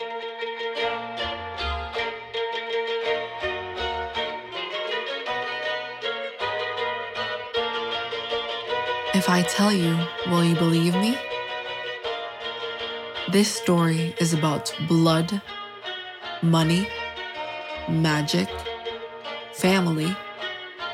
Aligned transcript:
If 0.00 0.06
I 9.28 9.42
tell 9.48 9.72
you, 9.72 9.98
will 10.28 10.44
you 10.44 10.54
believe 10.54 10.94
me? 10.94 11.18
This 13.32 13.52
story 13.52 14.14
is 14.20 14.32
about 14.32 14.72
blood, 14.86 15.42
money, 16.42 16.88
magic, 17.88 18.48
family, 19.52 20.16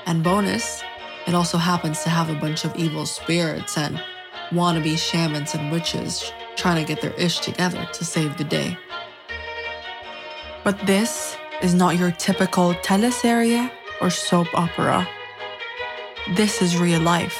and 0.06 0.24
bonus, 0.24 0.82
it 1.26 1.34
also 1.34 1.58
happens 1.58 2.02
to 2.04 2.08
have 2.08 2.30
a 2.30 2.40
bunch 2.40 2.64
of 2.64 2.74
evil 2.76 3.04
spirits 3.04 3.76
and 3.76 4.02
wannabe 4.50 4.96
shamans 4.96 5.54
and 5.54 5.70
witches 5.70 6.32
trying 6.56 6.82
to 6.82 6.88
get 6.88 7.02
their 7.02 7.12
ish 7.14 7.40
together 7.40 7.86
to 7.92 8.02
save 8.02 8.38
the 8.38 8.44
day. 8.44 8.78
But 10.64 10.86
this 10.86 11.36
is 11.62 11.74
not 11.74 11.98
your 11.98 12.10
typical 12.10 12.72
teleserie 12.74 13.70
or 14.00 14.08
soap 14.08 14.48
opera. 14.54 15.06
This 16.36 16.62
is 16.62 16.78
real 16.78 17.00
life. 17.00 17.38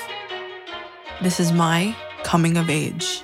This 1.23 1.41
is 1.41 1.51
my 1.51 1.97
coming 2.23 2.59
of 2.59 2.69
age. 2.69 3.23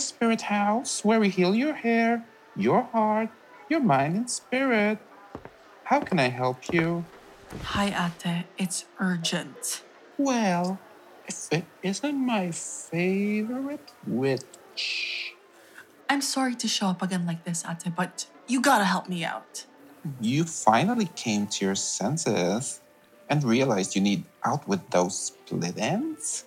Spirit 0.00 0.42
House, 0.42 1.04
where 1.04 1.20
we 1.20 1.28
heal 1.28 1.54
your 1.54 1.74
hair, 1.74 2.26
your 2.56 2.82
heart, 2.82 3.30
your 3.68 3.80
mind, 3.80 4.16
and 4.16 4.30
spirit. 4.30 4.98
How 5.84 6.00
can 6.00 6.18
I 6.18 6.28
help 6.28 6.72
you? 6.72 7.04
Hi, 7.62 7.86
Ate. 7.88 8.44
It's 8.58 8.86
urgent. 8.98 9.82
Well, 10.18 10.78
if 11.26 11.48
it 11.50 11.64
isn't 11.82 12.14
my 12.14 12.50
favorite 12.50 13.92
witch. 14.06 15.34
I'm 16.08 16.20
sorry 16.20 16.54
to 16.56 16.68
show 16.68 16.86
up 16.88 17.02
again 17.02 17.26
like 17.26 17.44
this, 17.44 17.64
Ate, 17.64 17.94
but 17.94 18.26
you 18.46 18.60
gotta 18.60 18.84
help 18.84 19.08
me 19.08 19.24
out. 19.24 19.66
You 20.20 20.44
finally 20.44 21.06
came 21.14 21.46
to 21.48 21.64
your 21.64 21.74
senses 21.74 22.80
and 23.28 23.44
realized 23.44 23.94
you 23.94 24.02
need 24.02 24.24
out 24.44 24.66
with 24.66 24.90
those 24.90 25.18
split 25.18 25.78
ends? 25.78 26.44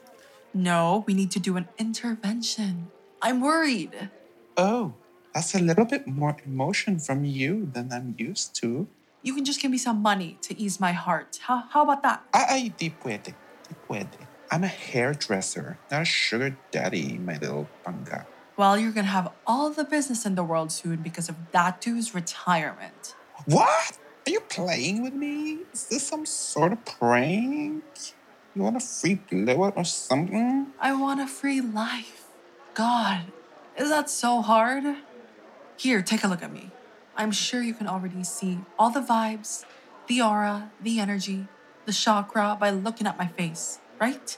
No, 0.53 1.03
we 1.07 1.13
need 1.13 1.31
to 1.31 1.39
do 1.39 1.57
an 1.57 1.67
intervention. 1.77 2.91
I'm 3.23 3.39
worried. 3.39 4.09
Oh, 4.57 4.93
that's 5.33 5.55
a 5.55 5.59
little 5.59 5.85
bit 5.85 6.05
more 6.05 6.35
emotion 6.45 6.99
from 6.99 7.23
you 7.23 7.69
than 7.71 7.91
I'm 7.93 8.15
used 8.17 8.53
to. 8.61 8.85
You 9.23 9.33
can 9.33 9.45
just 9.45 9.61
give 9.61 9.71
me 9.71 9.77
some 9.77 10.02
money 10.02 10.38
to 10.41 10.59
ease 10.59 10.77
my 10.77 10.91
heart. 10.91 11.39
How, 11.43 11.63
how 11.69 11.83
about 11.83 12.03
that? 12.03 12.21
Ay, 12.33 12.73
di 12.75 12.89
puede. 12.89 13.33
Di 13.64 13.75
puede. 13.87 14.27
I'm 14.52 14.65
a 14.65 14.67
hairdresser, 14.67 15.80
not 15.89 16.02
a 16.02 16.05
sugar 16.05 16.58
daddy, 16.70 17.17
my 17.17 17.37
little 17.37 17.70
panga. 17.86 18.27
Well, 18.58 18.77
you're 18.77 18.92
gonna 18.92 19.08
have 19.08 19.31
all 19.48 19.71
the 19.71 19.86
business 19.86 20.25
in 20.25 20.36
the 20.36 20.43
world 20.43 20.71
soon 20.73 20.98
because 20.98 21.30
of 21.30 21.36
Datu's 21.53 22.14
retirement. 22.14 23.15
What? 23.45 23.98
Are 24.27 24.30
you 24.30 24.42
playing 24.42 25.02
with 25.02 25.14
me? 25.14 25.59
Is 25.73 25.87
this 25.87 26.08
some 26.08 26.25
sort 26.25 26.73
of 26.73 26.83
prank? 26.86 27.83
You 28.53 28.61
want 28.61 28.75
a 28.75 28.81
free 28.81 29.15
blowout 29.15 29.73
or 29.77 29.86
something? 29.86 30.67
I 30.80 30.93
want 30.93 31.21
a 31.21 31.27
free 31.27 31.61
life. 31.61 32.23
God, 32.73 33.26
is 33.78 33.89
that 33.89 34.10
so 34.10 34.42
hard? 34.42 34.84
Here, 35.78 36.02
take 36.02 36.23
a 36.23 36.28
look 36.28 36.42
at 36.42 36.52
me. 36.52 36.72
I'm 37.16 37.32
sure 37.32 37.61
you 37.61 37.76
can 37.76 37.88
already 37.88 38.23
see 38.23 38.60
all 38.80 38.89
the 38.89 39.02
vibes, 39.02 39.64
the 40.08 40.22
aura, 40.22 40.72
the 40.82 41.00
energy, 41.00 41.48
the 41.86 41.94
chakra 41.94 42.58
by 42.60 42.72
looking 42.72 43.06
at 43.06 43.17
my 43.17 43.28
face, 43.28 43.80
right? 44.02 44.38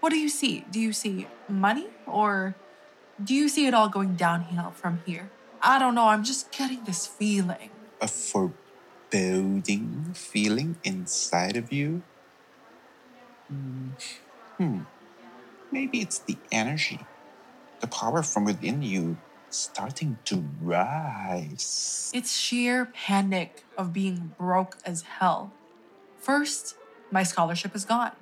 What 0.00 0.10
do 0.10 0.18
you 0.18 0.28
see? 0.28 0.64
Do 0.70 0.80
you 0.80 0.92
see 0.92 1.28
money 1.48 1.86
or 2.06 2.56
do 3.22 3.34
you 3.34 3.48
see 3.48 3.66
it 3.66 3.74
all 3.74 3.88
going 3.88 4.16
downhill 4.16 4.72
from 4.72 5.00
here? 5.06 5.30
I 5.62 5.78
don't 5.78 5.94
know, 5.94 6.08
I'm 6.08 6.24
just 6.24 6.50
getting 6.50 6.82
this 6.84 7.06
feeling. 7.06 7.70
A 8.00 8.08
foreboding 8.08 10.12
feeling 10.14 10.76
inside 10.82 11.56
of 11.56 11.72
you? 11.72 12.02
Hmm. 13.48 13.88
hmm. 14.58 14.80
Maybe 15.70 16.00
it's 16.00 16.18
the 16.18 16.36
energy, 16.50 17.00
the 17.80 17.86
power 17.86 18.22
from 18.22 18.44
within 18.44 18.82
you 18.82 19.16
starting 19.50 20.18
to 20.24 20.44
rise. 20.60 22.10
It's 22.14 22.36
sheer 22.36 22.86
panic 22.86 23.64
of 23.76 23.92
being 23.92 24.34
broke 24.38 24.78
as 24.84 25.02
hell. 25.02 25.52
First, 26.18 26.76
my 27.10 27.22
scholarship 27.22 27.74
is 27.74 27.84
gone. 27.84 28.12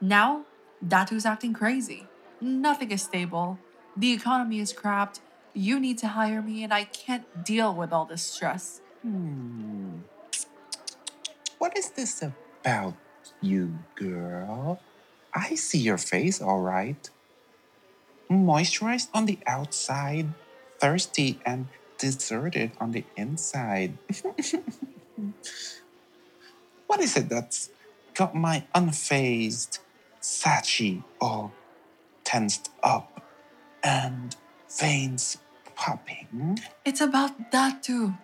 Now, 0.00 0.44
Datu's 0.86 1.26
acting 1.26 1.52
crazy. 1.52 2.06
Nothing 2.40 2.90
is 2.90 3.02
stable. 3.02 3.58
The 3.96 4.12
economy 4.12 4.60
is 4.60 4.72
crapped. 4.72 5.20
You 5.54 5.80
need 5.80 5.98
to 5.98 6.08
hire 6.08 6.42
me, 6.42 6.62
and 6.62 6.72
I 6.72 6.84
can't 6.84 7.44
deal 7.44 7.74
with 7.74 7.92
all 7.92 8.04
this 8.04 8.22
stress. 8.22 8.80
Hmm. 9.02 9.98
What 11.58 11.76
is 11.76 11.90
this 11.90 12.22
about 12.22 12.94
you, 13.40 13.78
girl? 13.96 14.80
I 15.34 15.56
see 15.56 15.78
your 15.78 15.98
face 15.98 16.40
all 16.40 16.60
right. 16.60 17.10
Moisturized 18.30 19.08
on 19.14 19.26
the 19.26 19.38
outside, 19.46 20.28
thirsty 20.80 21.40
and 21.46 21.68
deserted 21.98 22.72
on 22.80 22.92
the 22.92 23.04
inside. 23.16 23.98
what 26.86 27.00
is 27.00 27.16
it 27.16 27.28
that's 27.28 27.70
got 28.14 28.34
my 28.34 28.64
unfazed 28.74 29.78
Sachi 30.20 31.04
all 31.20 31.52
tensed 32.24 32.70
up 32.82 33.22
and 33.82 34.36
veins 34.78 35.38
popping? 35.74 36.58
It's 36.84 37.00
about 37.00 37.50
Datu. 37.50 38.18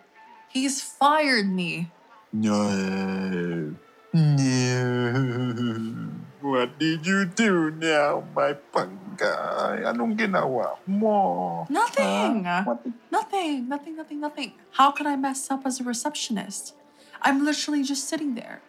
He's 0.49 0.83
fired 0.83 1.51
me. 1.51 1.91
No. 2.33 3.75
No. 4.13 6.24
What 6.45 6.79
did 6.79 7.07
you 7.07 7.25
do 7.25 7.73
now, 7.73 8.21
my 8.37 8.53
pangay? 8.53 9.81
Anong 9.81 10.13
ginawa 10.13 10.77
mo? 10.85 11.65
Nothing. 11.73 12.45
Huh? 12.45 12.77
Did- 12.85 12.93
Nothing, 13.09 13.65
nothing, 13.65 13.97
nothing, 13.97 14.21
nothing. 14.21 14.53
How 14.77 14.93
could 14.93 15.07
I 15.09 15.17
mess 15.17 15.49
up 15.51 15.65
as 15.65 15.81
a 15.81 15.85
receptionist? 15.89 16.77
I'm 17.25 17.41
literally 17.49 17.81
just 17.83 18.05
sitting 18.05 18.35
there. 18.37 18.61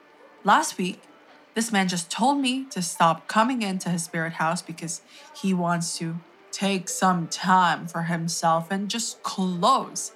Last 0.47 0.77
week, 0.79 1.03
this 1.51 1.67
man 1.75 1.91
just 1.91 2.07
told 2.09 2.39
me 2.39 2.63
to 2.71 2.79
stop 2.81 3.27
coming 3.27 3.59
into 3.61 3.89
his 3.91 4.07
spirit 4.07 4.39
house 4.39 4.61
because 4.61 5.01
he 5.35 5.51
wants 5.53 5.97
to 5.99 6.15
take 6.55 6.87
some 6.87 7.27
time 7.27 7.91
for 7.91 8.03
himself 8.07 8.71
and 8.71 8.87
just 8.87 9.19
close. 9.19 10.15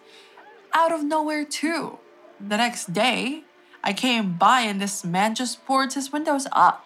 Out 0.71 0.95
of 0.95 1.03
nowhere, 1.03 1.43
too. 1.43 1.99
The 2.39 2.55
next 2.55 2.93
day, 2.95 3.43
I 3.83 3.91
came 3.91 4.39
by 4.39 4.61
and 4.61 4.79
this 4.79 5.03
man 5.03 5.35
just 5.35 5.59
boards 5.67 5.95
his 5.99 6.13
windows 6.15 6.47
up. 6.55 6.85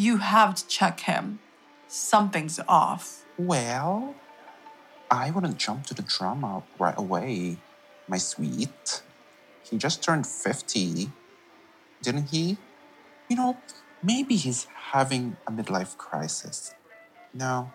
You 0.00 0.18
have 0.18 0.54
to 0.54 0.66
check 0.68 1.00
him. 1.00 1.40
Something's 1.88 2.60
off. 2.68 3.24
Well, 3.36 4.14
I 5.10 5.32
wouldn't 5.32 5.58
jump 5.58 5.86
to 5.86 5.94
the 5.94 6.02
drama 6.02 6.62
right 6.78 6.96
away, 6.96 7.56
my 8.06 8.18
sweet. 8.18 9.02
He 9.68 9.76
just 9.76 10.00
turned 10.00 10.24
50, 10.24 11.10
didn't 12.00 12.30
he? 12.30 12.58
You 13.28 13.36
know, 13.36 13.56
maybe 14.00 14.36
he's 14.36 14.68
having 14.92 15.36
a 15.48 15.50
midlife 15.50 15.96
crisis. 15.96 16.74
No, 17.34 17.72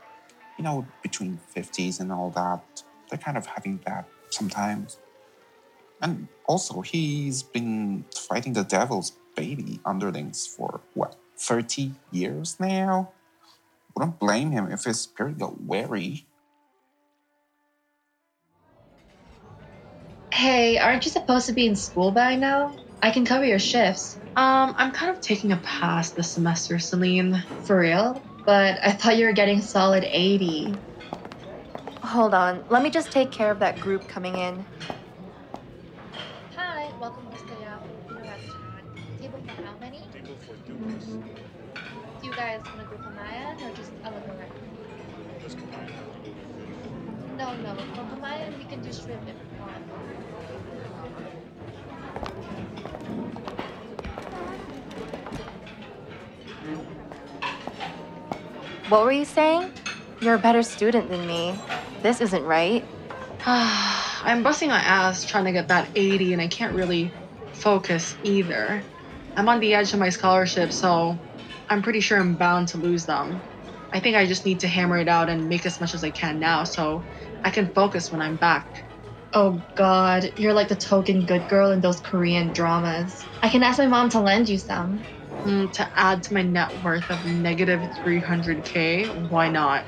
you 0.58 0.64
know, 0.64 0.88
between 1.02 1.42
50s 1.54 2.00
and 2.00 2.10
all 2.10 2.30
that, 2.30 2.84
they're 3.10 3.20
kind 3.20 3.36
of 3.36 3.48
having 3.48 3.82
that 3.86 4.08
sometimes. 4.30 4.98
And 6.02 6.30
also, 6.46 6.80
he's 6.80 7.44
been 7.44 8.06
fighting 8.16 8.54
the 8.54 8.64
devil's 8.64 9.12
baby 9.36 9.82
underlings 9.86 10.48
for 10.48 10.80
what, 10.94 11.18
30 11.44 11.94
years 12.12 12.60
now? 12.60 13.12
Wouldn't 13.96 14.20
blame 14.20 14.52
him 14.52 14.72
if 14.72 14.86
his 14.86 15.02
spirit 15.02 15.40
got 15.40 15.62
wary. 15.62 16.26
Hey, 20.34 20.78
aren't 20.78 21.06
you 21.06 21.12
supposed 21.12 21.48
to 21.48 21.54
be 21.54 21.68
in 21.68 21.76
school 21.76 22.12
by 22.14 22.36
now? 22.38 22.78
I 23.02 23.12
can 23.12 23.26
cover 23.26 23.46
your 23.46 23.60
shifts. 23.60 24.20
Um, 24.36 24.76
I'm 24.78 24.94
kind 24.94 25.12
of 25.16 25.22
taking 25.22 25.52
a 25.54 25.58
pass 25.64 26.14
this 26.14 26.34
semester, 26.34 26.80
Celine. 26.80 27.44
For 27.66 27.80
real? 27.80 28.24
But 28.46 28.80
I 28.84 28.94
thought 28.94 29.18
you 29.18 29.28
were 29.28 29.34
getting 29.34 29.62
solid 29.62 30.06
80. 30.06 30.84
Hold 32.04 32.34
on, 32.36 32.66
let 32.70 32.84
me 32.84 32.92
just 32.92 33.12
take 33.12 33.32
care 33.32 33.52
of 33.52 33.60
that 33.60 33.80
group 33.82 34.08
coming 34.08 34.38
in. 34.38 34.68
Guys 42.44 42.60
want 42.66 42.80
to 42.80 42.98
go 42.98 43.02
Pamayan 43.02 43.56
or 43.62 43.74
just 43.74 43.92
a 44.04 44.12
la? 44.12 44.20
Just 45.42 45.58
combine. 45.58 45.90
No, 47.38 47.56
no. 47.56 47.74
For 47.74 48.04
Pamayan, 48.04 48.58
we 48.58 48.66
can 48.66 48.82
do 48.82 48.92
shrimp 48.92 49.22
if 49.30 49.36
you 49.36 49.62
want. 49.62 49.84
What 58.90 59.04
were 59.06 59.14
you 59.14 59.24
saying? 59.24 59.72
You're 60.20 60.36
a 60.36 60.40
better 60.40 60.64
student 60.64 61.10
than 61.10 61.26
me. 61.26 61.56
This 62.02 62.20
isn't 62.20 62.44
right. 62.44 62.84
I'm 63.46 64.44
busting 64.44 64.68
my 64.68 64.80
ass 64.80 65.24
trying 65.24 65.46
to 65.46 65.54
get 65.54 65.70
that 65.70 65.88
80, 65.96 66.34
and 66.34 66.42
I 66.42 66.48
can't 66.50 66.76
really 66.76 67.10
focus 67.54 68.16
either. 68.26 68.84
I'm 69.38 69.48
on 69.48 69.62
the 69.62 69.74
edge 69.74 69.94
of 69.94 70.00
my 70.00 70.10
scholarship, 70.10 70.74
so 70.74 71.18
I'm 71.70 71.82
pretty 71.82 72.00
sure 72.00 72.20
I'm 72.20 72.36
bound 72.38 72.70
to 72.70 72.78
lose 72.78 73.06
them. 73.06 73.44
I 73.94 74.00
think 74.00 74.16
I 74.16 74.26
just 74.26 74.46
need 74.46 74.62
to 74.62 74.68
hammer 74.68 74.98
it 74.98 75.08
out 75.08 75.30
and 75.30 75.48
make 75.50 75.66
as 75.66 75.80
much 75.80 75.94
as 75.94 76.04
I 76.04 76.12
can 76.12 76.40
now 76.40 76.64
so 76.64 77.06
I 77.44 77.52
can 77.52 77.72
focus 77.74 78.12
when 78.12 78.22
I'm 78.22 78.38
back. 78.38 78.68
Oh 79.34 79.64
god, 79.76 80.32
you're 80.38 80.54
like 80.54 80.70
the 80.70 80.76
token 80.76 81.26
good 81.26 81.48
girl 81.48 81.72
in 81.72 81.82
those 81.82 82.00
Korean 82.02 82.52
dramas. 82.52 83.28
I 83.42 83.50
can 83.50 83.64
ask 83.64 83.80
my 83.80 83.88
mom 83.88 84.10
to 84.12 84.22
lend 84.22 84.50
you 84.50 84.58
some. 84.60 85.06
Mm, 85.46 85.72
to 85.74 85.90
add 85.96 86.24
to 86.24 86.34
my 86.34 86.42
net 86.44 86.80
worth 86.80 87.10
of 87.10 87.26
negative 87.26 87.90
300k, 88.04 89.08
why 89.10 89.50
not? 89.50 89.86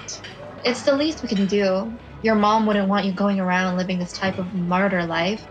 It's 0.63 0.83
the 0.83 0.95
least 0.97 1.23
we 1.23 1.29
can 1.29 1.47
do. 1.47 1.99
Your 2.21 2.35
mom 2.35 2.65
wouldn't 2.65 2.89
want 2.89 3.05
you 3.05 3.13
going 3.13 3.39
around 3.39 3.77
living 3.77 3.99
this 3.99 4.13
type 4.13 4.37
of 4.39 4.53
martyr 4.53 5.05
life. 5.05 5.45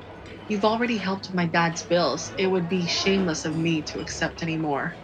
You've 0.48 0.64
already 0.64 0.98
helped 0.98 1.28
with 1.28 1.36
my 1.36 1.46
dad's 1.46 1.84
bills. 1.86 2.32
It 2.36 2.48
would 2.48 2.68
be 2.68 2.86
shameless 2.86 3.44
of 3.44 3.56
me 3.56 3.82
to 3.84 4.00
accept 4.00 4.42
any 4.42 4.56
more. 4.58 4.98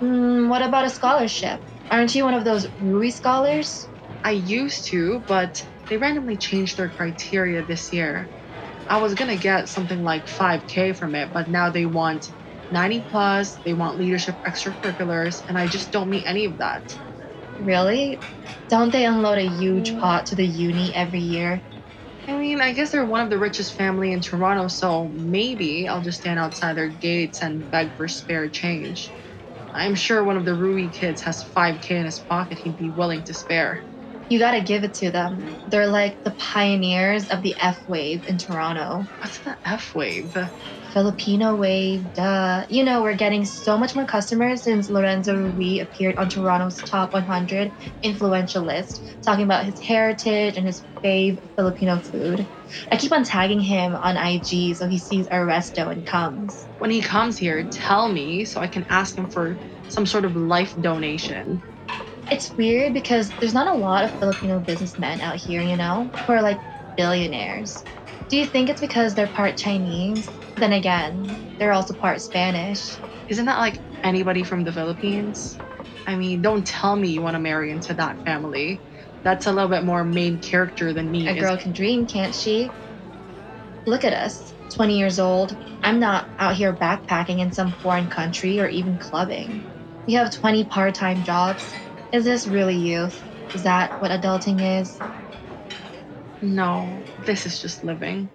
Hmm, 0.00 0.48
what 0.48 0.62
about 0.62 0.84
a 0.84 0.90
scholarship? 0.90 1.60
Aren't 1.90 2.14
you 2.14 2.24
one 2.24 2.34
of 2.34 2.44
those 2.44 2.66
Rui 2.78 3.10
scholars? 3.10 3.88
I 4.24 4.32
used 4.32 4.88
to, 4.90 5.24
but 5.26 5.62
they 5.88 5.96
randomly 5.96 6.36
changed 6.36 6.76
their 6.76 6.90
criteria 6.90 7.64
this 7.64 7.92
year. 7.92 8.30
I 8.88 8.98
was 8.98 9.14
gonna 9.14 9.36
get 9.38 9.68
something 9.68 10.02
like 10.04 10.28
5k 10.28 10.92
from 10.94 11.14
it, 11.14 11.32
but 11.32 11.48
now 11.48 11.70
they 11.70 11.86
want 11.86 12.26
90 12.70 13.06
plus, 13.10 13.60
they 13.64 13.74
want 13.74 13.98
leadership 13.98 14.38
extracurriculars, 14.46 15.42
and 15.48 15.58
I 15.58 15.68
just 15.68 15.92
don't 15.92 16.10
meet 16.10 16.26
any 16.26 16.46
of 16.46 16.58
that. 16.58 16.84
Really? 17.58 18.24
Don't 18.70 18.92
they 18.92 19.06
unload 19.06 19.38
a 19.38 19.46
huge 19.48 19.96
pot 19.96 20.26
to 20.26 20.36
the 20.36 20.46
uni 20.46 20.94
every 20.94 21.20
year? 21.20 21.64
I 22.28 22.38
mean, 22.38 22.60
I 22.60 22.72
guess 22.72 22.92
they're 22.92 23.06
one 23.06 23.22
of 23.22 23.30
the 23.30 23.38
richest 23.38 23.74
family 23.74 24.12
in 24.12 24.20
Toronto, 24.20 24.68
so 24.68 25.10
maybe 25.14 25.88
I'll 25.88 26.02
just 26.02 26.20
stand 26.20 26.38
outside 26.38 26.76
their 26.76 26.90
gates 26.90 27.42
and 27.42 27.70
beg 27.70 27.94
for 27.96 28.08
spare 28.08 28.48
change. 28.50 29.14
I'm 29.78 29.96
sure 29.96 30.24
one 30.24 30.36
of 30.38 30.46
the 30.46 30.56
Rui 30.56 30.90
kids 30.90 31.22
has 31.22 31.44
5k 31.56 31.90
in 31.92 32.06
his 32.06 32.20
pocket 32.20 32.58
he'd 32.58 32.76
be 32.76 32.90
willing 32.90 33.24
to 33.24 33.34
spare. 33.34 33.87
You 34.28 34.38
gotta 34.38 34.60
give 34.62 34.84
it 34.84 34.94
to 34.94 35.10
them. 35.10 35.58
They're 35.66 35.86
like 35.86 36.18
the 36.24 36.32
pioneers 36.32 37.28
of 37.28 37.42
the 37.42 37.56
F 37.60 37.80
wave 37.88 38.24
in 38.26 38.38
Toronto. 38.38 39.08
What's 39.18 39.40
the 39.42 39.56
F 39.64 39.92
wave? 39.94 40.34
Filipino 40.92 41.54
wave, 41.56 42.12
duh. 42.14 42.66
You 42.70 42.84
know, 42.84 43.02
we're 43.02 43.14
getting 43.16 43.44
so 43.44 43.76
much 43.78 43.94
more 43.94 44.06
customers 44.06 44.62
since 44.64 44.88
Lorenzo 44.90 45.34
Rui 45.36 45.78
appeared 45.80 46.16
on 46.16 46.28
Toronto's 46.28 46.82
top 46.82 47.12
100 47.12 47.72
influential 48.02 48.62
list, 48.64 49.02
talking 49.24 49.44
about 49.44 49.64
his 49.66 49.80
heritage 49.80 50.56
and 50.56 50.66
his 50.66 50.84
fave 51.04 51.38
Filipino 51.56 52.00
food. 52.00 52.48
I 52.92 52.96
keep 52.96 53.12
on 53.12 53.24
tagging 53.24 53.60
him 53.60 53.94
on 53.94 54.16
IG 54.16 54.74
so 54.76 54.88
he 54.88 54.98
sees 54.98 55.26
our 55.28 55.46
resto 55.46 55.90
and 55.90 56.04
comes. 56.06 56.68
When 56.78 56.90
he 56.90 57.00
comes 57.00 57.38
here, 57.38 57.68
tell 57.70 58.08
me 58.12 58.44
so 58.44 58.60
I 58.60 58.68
can 58.68 58.86
ask 58.90 59.16
him 59.16 59.30
for 59.30 59.60
some 59.88 60.06
sort 60.06 60.24
of 60.24 60.36
life 60.36 60.74
donation. 60.80 61.64
It's 62.30 62.52
weird 62.58 62.92
because 62.94 63.30
there's 63.40 63.54
not 63.54 63.74
a 63.74 63.78
lot 63.78 64.04
of 64.04 64.18
Filipino 64.18 64.60
businessmen 64.60 65.20
out 65.20 65.36
here, 65.36 65.62
you 65.62 65.76
know, 65.76 66.10
who 66.26 66.32
are 66.32 66.42
like 66.42 66.60
billionaires. 66.96 67.82
Do 68.28 68.36
you 68.36 68.46
think 68.46 68.68
it's 68.68 68.80
because 68.80 69.14
they're 69.14 69.26
part 69.28 69.56
Chinese? 69.56 70.28
Then 70.56 70.72
again, 70.72 71.56
they're 71.58 71.72
also 71.72 71.94
part 71.94 72.20
Spanish. 72.20 72.98
Isn't 73.28 73.46
that 73.46 73.58
like 73.58 73.80
anybody 74.04 74.44
from 74.44 74.64
the 74.64 74.72
Philippines? 74.72 75.58
I 76.06 76.16
mean, 76.16 76.42
don't 76.42 76.66
tell 76.66 76.96
me 76.96 77.08
you 77.08 77.22
want 77.22 77.34
to 77.34 77.40
marry 77.40 77.70
into 77.70 77.94
that 77.94 78.18
family. 78.24 78.82
That's 79.24 79.46
a 79.46 79.52
little 79.52 79.70
bit 79.70 79.84
more 79.84 80.04
main 80.04 80.40
character 80.40 80.92
than 80.92 81.10
me. 81.10 81.28
A 81.28 81.38
girl 81.38 81.56
can 81.56 81.72
dream, 81.72 82.06
can't 82.06 82.34
she? 82.34 82.70
Look 83.86 84.04
at 84.04 84.12
us, 84.12 84.52
20 84.76 84.98
years 84.98 85.18
old. 85.18 85.56
I'm 85.82 85.98
not 86.00 86.28
out 86.38 86.56
here 86.56 86.74
backpacking 86.74 87.40
in 87.40 87.52
some 87.52 87.74
foreign 87.82 88.08
country 88.08 88.60
or 88.60 88.68
even 88.68 88.98
clubbing. 88.98 89.66
We 90.06 90.14
have 90.14 90.34
20 90.34 90.64
part 90.64 90.94
time 90.94 91.22
jobs. 91.22 91.62
Is 92.10 92.24
this 92.24 92.46
really 92.46 92.74
youth? 92.74 93.22
Is 93.54 93.62
that 93.64 94.00
what 94.00 94.10
adulting 94.10 94.80
is? 94.80 94.98
No, 96.40 97.02
this 97.26 97.44
is 97.44 97.60
just 97.60 97.84
living. 97.84 98.30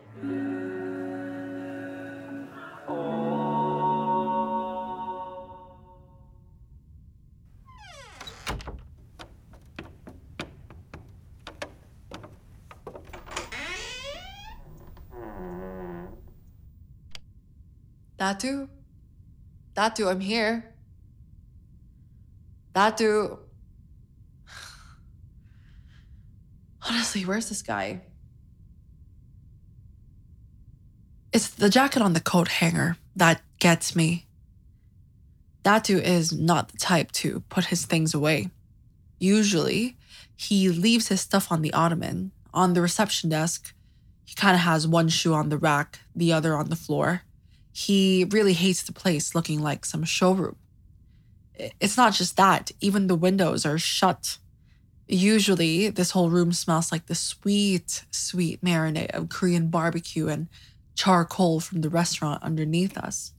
Datu? 18.19 18.69
Datu, 19.75 20.07
I'm 20.11 20.19
here. 20.19 20.75
Datu. 22.75 23.39
Honestly, 26.89 27.23
where's 27.25 27.49
this 27.49 27.61
guy? 27.61 28.01
It's 31.31 31.49
the 31.49 31.69
jacket 31.69 32.01
on 32.01 32.13
the 32.13 32.19
coat 32.19 32.47
hanger 32.47 32.97
that 33.15 33.41
gets 33.59 33.95
me. 33.95 34.27
Datu 35.63 36.01
is 36.01 36.33
not 36.33 36.69
the 36.69 36.77
type 36.77 37.11
to 37.13 37.41
put 37.49 37.65
his 37.65 37.85
things 37.85 38.13
away. 38.13 38.49
Usually, 39.17 39.97
he 40.35 40.69
leaves 40.69 41.07
his 41.07 41.21
stuff 41.21 41.51
on 41.51 41.61
the 41.61 41.73
ottoman. 41.73 42.31
On 42.53 42.73
the 42.73 42.81
reception 42.81 43.29
desk, 43.29 43.73
he 44.25 44.35
kind 44.35 44.53
of 44.53 44.61
has 44.61 44.87
one 44.87 45.09
shoe 45.09 45.33
on 45.33 45.49
the 45.49 45.57
rack, 45.57 45.99
the 46.15 46.33
other 46.33 46.55
on 46.55 46.69
the 46.69 46.75
floor. 46.75 47.23
He 47.71 48.25
really 48.29 48.53
hates 48.53 48.83
the 48.83 48.91
place 48.93 49.33
looking 49.33 49.61
like 49.61 49.85
some 49.85 50.03
showroom. 50.03 50.57
It's 51.79 51.97
not 51.97 52.13
just 52.13 52.35
that, 52.37 52.71
even 52.81 53.07
the 53.07 53.15
windows 53.15 53.65
are 53.65 53.79
shut. 53.79 54.37
Usually, 55.07 55.89
this 55.89 56.11
whole 56.11 56.29
room 56.29 56.53
smells 56.53 56.91
like 56.91 57.07
the 57.07 57.15
sweet, 57.15 58.05
sweet 58.09 58.63
marinade 58.63 59.11
of 59.11 59.29
Korean 59.29 59.67
barbecue 59.67 60.27
and 60.27 60.47
charcoal 60.95 61.59
from 61.59 61.81
the 61.81 61.89
restaurant 61.89 62.41
underneath 62.41 62.97
us. 62.97 63.33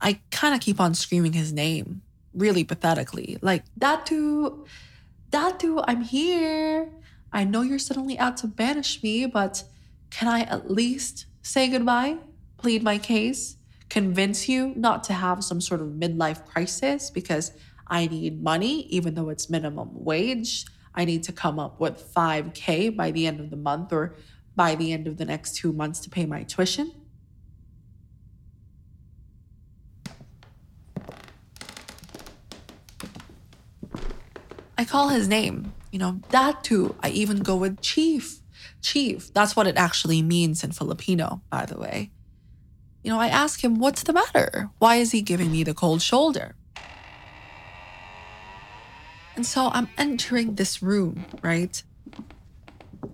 I 0.00 0.20
kind 0.30 0.54
of 0.54 0.60
keep 0.60 0.80
on 0.80 0.94
screaming 0.94 1.34
his 1.34 1.52
name, 1.52 2.02
really 2.34 2.64
pathetically, 2.64 3.38
like, 3.40 3.64
Datu, 3.78 4.66
Datu, 5.30 5.84
I'm 5.86 6.02
here. 6.02 6.90
I 7.32 7.44
know 7.44 7.62
you're 7.62 7.78
suddenly 7.78 8.18
out 8.18 8.36
to 8.38 8.46
banish 8.46 9.02
me, 9.02 9.26
but 9.26 9.64
can 10.10 10.28
I 10.28 10.40
at 10.40 10.70
least 10.70 11.26
say 11.42 11.68
goodbye? 11.68 12.18
Plead 12.58 12.82
my 12.82 12.98
case? 12.98 13.56
Convince 13.88 14.48
you 14.48 14.72
not 14.76 15.04
to 15.04 15.12
have 15.12 15.44
some 15.44 15.60
sort 15.60 15.80
of 15.80 15.88
midlife 15.88 16.46
crisis 16.46 17.10
because 17.10 17.52
I 17.92 18.06
need 18.06 18.42
money, 18.42 18.86
even 18.86 19.12
though 19.16 19.28
it's 19.28 19.50
minimum 19.50 19.90
wage. 19.92 20.64
I 20.94 21.04
need 21.04 21.24
to 21.24 21.32
come 21.32 21.58
up 21.58 21.78
with 21.78 22.02
5K 22.14 22.96
by 22.96 23.10
the 23.10 23.26
end 23.26 23.38
of 23.38 23.50
the 23.50 23.56
month 23.56 23.92
or 23.92 24.16
by 24.56 24.76
the 24.76 24.94
end 24.94 25.06
of 25.06 25.18
the 25.18 25.26
next 25.26 25.56
two 25.56 25.74
months 25.74 26.00
to 26.00 26.10
pay 26.10 26.24
my 26.24 26.42
tuition. 26.42 26.90
I 34.78 34.86
call 34.86 35.10
his 35.10 35.28
name, 35.28 35.74
you 35.90 35.98
know, 35.98 36.20
Datu. 36.30 36.94
I 37.02 37.10
even 37.10 37.40
go 37.40 37.56
with 37.56 37.82
Chief. 37.82 38.40
Chief. 38.80 39.34
That's 39.34 39.54
what 39.54 39.66
it 39.66 39.76
actually 39.76 40.22
means 40.22 40.64
in 40.64 40.72
Filipino, 40.72 41.42
by 41.50 41.66
the 41.66 41.78
way. 41.78 42.10
You 43.04 43.10
know, 43.10 43.20
I 43.20 43.28
ask 43.28 43.62
him, 43.62 43.78
what's 43.78 44.02
the 44.02 44.14
matter? 44.14 44.70
Why 44.78 44.96
is 44.96 45.12
he 45.12 45.20
giving 45.20 45.52
me 45.52 45.62
the 45.62 45.74
cold 45.74 46.00
shoulder? 46.00 46.56
And 49.34 49.46
so 49.46 49.70
I'm 49.72 49.88
entering 49.96 50.54
this 50.56 50.82
room, 50.82 51.24
right? 51.42 51.82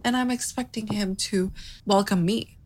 And 0.04 0.16
I'm 0.16 0.30
expecting 0.30 0.88
him 0.88 1.16
to 1.16 1.52
welcome 1.86 2.24
me. 2.24 2.58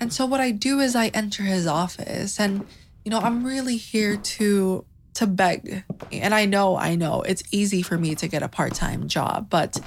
And 0.00 0.12
so 0.12 0.26
what 0.26 0.40
I 0.40 0.50
do 0.50 0.80
is 0.80 0.96
I 0.96 1.08
enter 1.08 1.44
his 1.44 1.66
office 1.66 2.40
and 2.40 2.66
you 3.04 3.10
know, 3.10 3.18
I'm 3.18 3.44
really 3.44 3.76
here 3.76 4.16
to 4.16 4.84
to 5.14 5.26
beg. 5.26 5.84
And 6.10 6.34
I 6.34 6.46
know, 6.46 6.76
I 6.76 6.94
know 6.94 7.22
it's 7.22 7.42
easy 7.50 7.82
for 7.82 7.98
me 7.98 8.14
to 8.14 8.28
get 8.28 8.42
a 8.42 8.48
part-time 8.48 9.08
job, 9.08 9.50
but 9.50 9.78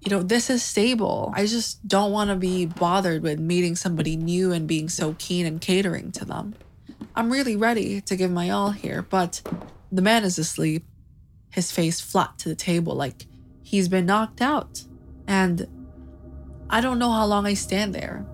you 0.00 0.10
know, 0.10 0.22
this 0.22 0.50
is 0.50 0.62
stable. 0.62 1.32
I 1.34 1.46
just 1.46 1.86
don't 1.88 2.12
want 2.12 2.30
to 2.30 2.36
be 2.36 2.64
bothered 2.64 3.22
with 3.22 3.40
meeting 3.40 3.74
somebody 3.74 4.16
new 4.16 4.52
and 4.52 4.68
being 4.68 4.88
so 4.88 5.16
keen 5.18 5.46
and 5.46 5.60
catering 5.60 6.12
to 6.12 6.24
them. 6.24 6.54
I'm 7.16 7.32
really 7.32 7.56
ready 7.56 8.00
to 8.02 8.14
give 8.14 8.30
my 8.30 8.50
all 8.50 8.70
here, 8.70 9.02
but 9.02 9.42
the 9.90 10.02
man 10.02 10.22
is 10.22 10.38
asleep, 10.38 10.84
his 11.56 11.72
face 11.72 12.00
flat 12.02 12.38
to 12.38 12.50
the 12.50 12.54
table 12.54 12.94
like 12.94 13.26
he's 13.62 13.88
been 13.88 14.04
knocked 14.04 14.42
out. 14.42 14.84
And 15.26 15.66
I 16.68 16.82
don't 16.82 16.98
know 16.98 17.10
how 17.10 17.24
long 17.24 17.46
I 17.46 17.54
stand 17.54 17.94
there, 17.94 18.26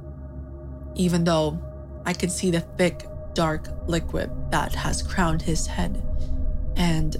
even 0.96 1.22
though 1.22 1.62
I 2.04 2.14
can 2.14 2.28
see 2.28 2.50
the 2.50 2.60
thick, 2.60 3.06
dark 3.32 3.68
liquid 3.86 4.28
that 4.50 4.74
has 4.74 5.02
crowned 5.02 5.40
his 5.40 5.68
head 5.68 6.04
and 6.76 7.12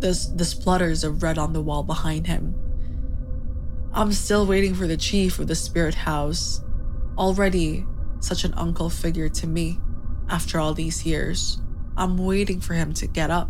the, 0.00 0.32
the 0.36 0.44
splutters 0.44 1.02
of 1.02 1.22
red 1.22 1.38
on 1.38 1.54
the 1.54 1.62
wall 1.62 1.82
behind 1.82 2.26
him. 2.26 2.54
I'm 3.94 4.12
still 4.12 4.46
waiting 4.46 4.74
for 4.74 4.86
the 4.86 4.98
chief 4.98 5.38
of 5.38 5.46
the 5.46 5.54
spirit 5.54 5.94
house, 5.94 6.60
already 7.16 7.86
such 8.20 8.44
an 8.44 8.52
uncle 8.54 8.90
figure 8.90 9.30
to 9.30 9.46
me 9.46 9.80
after 10.28 10.60
all 10.60 10.74
these 10.74 11.06
years. 11.06 11.58
I'm 11.96 12.18
waiting 12.18 12.60
for 12.60 12.74
him 12.74 12.92
to 12.94 13.06
get 13.06 13.30
up, 13.30 13.48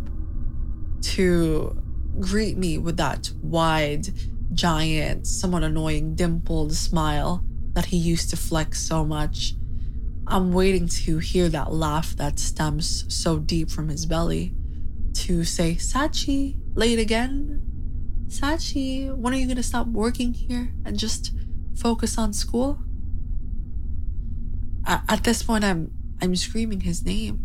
to 1.03 1.81
greet 2.19 2.57
me 2.57 2.77
with 2.77 2.97
that 2.97 3.31
wide, 3.41 4.07
giant, 4.53 5.27
somewhat 5.27 5.63
annoying 5.63 6.15
dimpled 6.15 6.73
smile 6.73 7.43
that 7.73 7.85
he 7.85 7.97
used 7.97 8.29
to 8.29 8.37
flex 8.37 8.79
so 8.79 9.03
much. 9.03 9.55
I'm 10.27 10.53
waiting 10.53 10.87
to 10.87 11.17
hear 11.17 11.49
that 11.49 11.73
laugh 11.73 12.15
that 12.15 12.39
stems 12.39 13.05
so 13.13 13.39
deep 13.39 13.69
from 13.69 13.89
his 13.89 14.05
belly 14.05 14.53
to 15.13 15.43
say, 15.43 15.75
Sachi, 15.75 16.55
late 16.75 16.99
again? 16.99 17.61
Sachi, 18.27 19.13
when 19.15 19.33
are 19.33 19.37
you 19.37 19.47
gonna 19.47 19.63
stop 19.63 19.87
working 19.87 20.33
here 20.33 20.73
and 20.85 20.97
just 20.97 21.33
focus 21.75 22.17
on 22.17 22.33
school? 22.33 22.79
At 24.85 25.23
this 25.23 25.43
point, 25.43 25.63
I'm 25.63 25.91
I'm 26.21 26.35
screaming 26.35 26.81
his 26.81 27.05
name. 27.05 27.39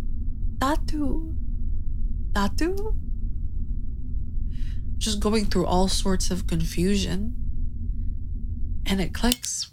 Datu. 0.58 1.34
Datu? 2.32 2.96
Just 4.98 5.20
going 5.20 5.46
through 5.46 5.64
all 5.66 5.88
sorts 5.88 6.30
of 6.30 6.46
confusion. 6.46 7.34
And 8.86 9.00
it 9.00 9.14
clicks. 9.14 9.70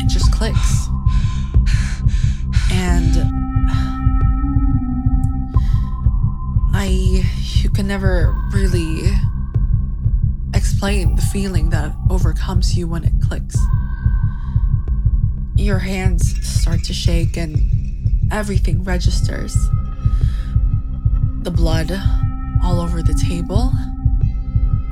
It 0.00 0.08
just 0.08 0.32
clicks. 0.32 0.88
And 2.72 3.16
I 6.72 7.24
you 7.60 7.70
can 7.70 7.86
never 7.86 8.34
really 8.52 9.10
explain 10.54 11.16
the 11.16 11.22
feeling 11.22 11.70
that 11.70 11.94
overcomes 12.08 12.76
you 12.76 12.86
when 12.86 13.04
it 13.04 13.12
clicks. 13.22 13.56
Your 15.56 15.78
hands 15.78 16.46
start 16.46 16.84
to 16.84 16.94
shake 16.94 17.36
and 17.36 17.60
everything 18.32 18.82
registers. 18.84 19.56
The 21.42 21.50
blood 21.50 21.90
all 22.62 22.80
over 22.80 23.02
the 23.02 23.14
table, 23.14 23.72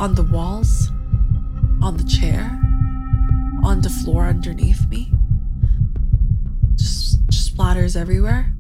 on 0.00 0.14
the 0.14 0.22
walls, 0.22 0.90
on 1.82 1.98
the 1.98 2.04
chair, 2.04 2.58
on 3.62 3.82
the 3.82 3.90
floor 3.90 4.24
underneath 4.24 4.88
me. 4.88 5.12
Just, 6.76 7.26
just 7.28 7.54
splatters 7.54 7.96
everywhere. 7.96 8.52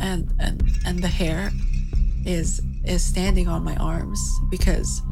And 0.00 0.32
and 0.40 0.62
and 0.86 1.02
the 1.02 1.08
hair 1.08 1.52
is 2.24 2.62
is 2.84 3.04
standing 3.04 3.46
on 3.46 3.62
my 3.62 3.76
arms 3.76 4.20
because 4.50 5.02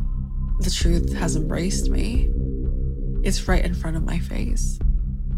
the 0.61 0.71
truth 0.71 1.13
has 1.15 1.37
embraced 1.37 1.91
me. 1.91 2.31
It's 3.23 3.47
right 3.47 3.65
in 3.65 3.75
front 3.75 3.97
of 3.97 4.05
my 4.05 4.19
face. 4.19 4.79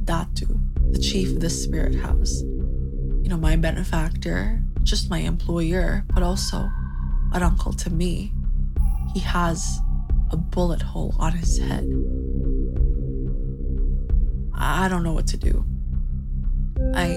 Datu, 0.04 0.61
the 0.92 1.00
chief 1.00 1.31
of 1.33 1.40
the 1.40 1.50
spirit 1.50 1.97
house. 1.97 2.40
You 2.42 3.28
know, 3.28 3.37
my 3.37 3.57
benefactor, 3.57 4.62
just 4.83 5.11
my 5.11 5.19
employer, 5.19 6.05
but 6.12 6.23
also 6.23 6.71
an 7.33 7.43
uncle 7.43 7.73
to 7.73 7.91
me. 7.91 8.33
He 9.15 9.21
has 9.21 9.81
a 10.31 10.37
bullet 10.37 10.83
hole 10.83 11.15
on 11.19 11.33
his 11.33 11.59
head. 11.59 11.85
I 14.55 14.89
don't 14.89 15.03
know 15.03 15.12
what 15.12 15.27
to 15.29 15.37
do. 15.37 15.65
I 16.95 17.17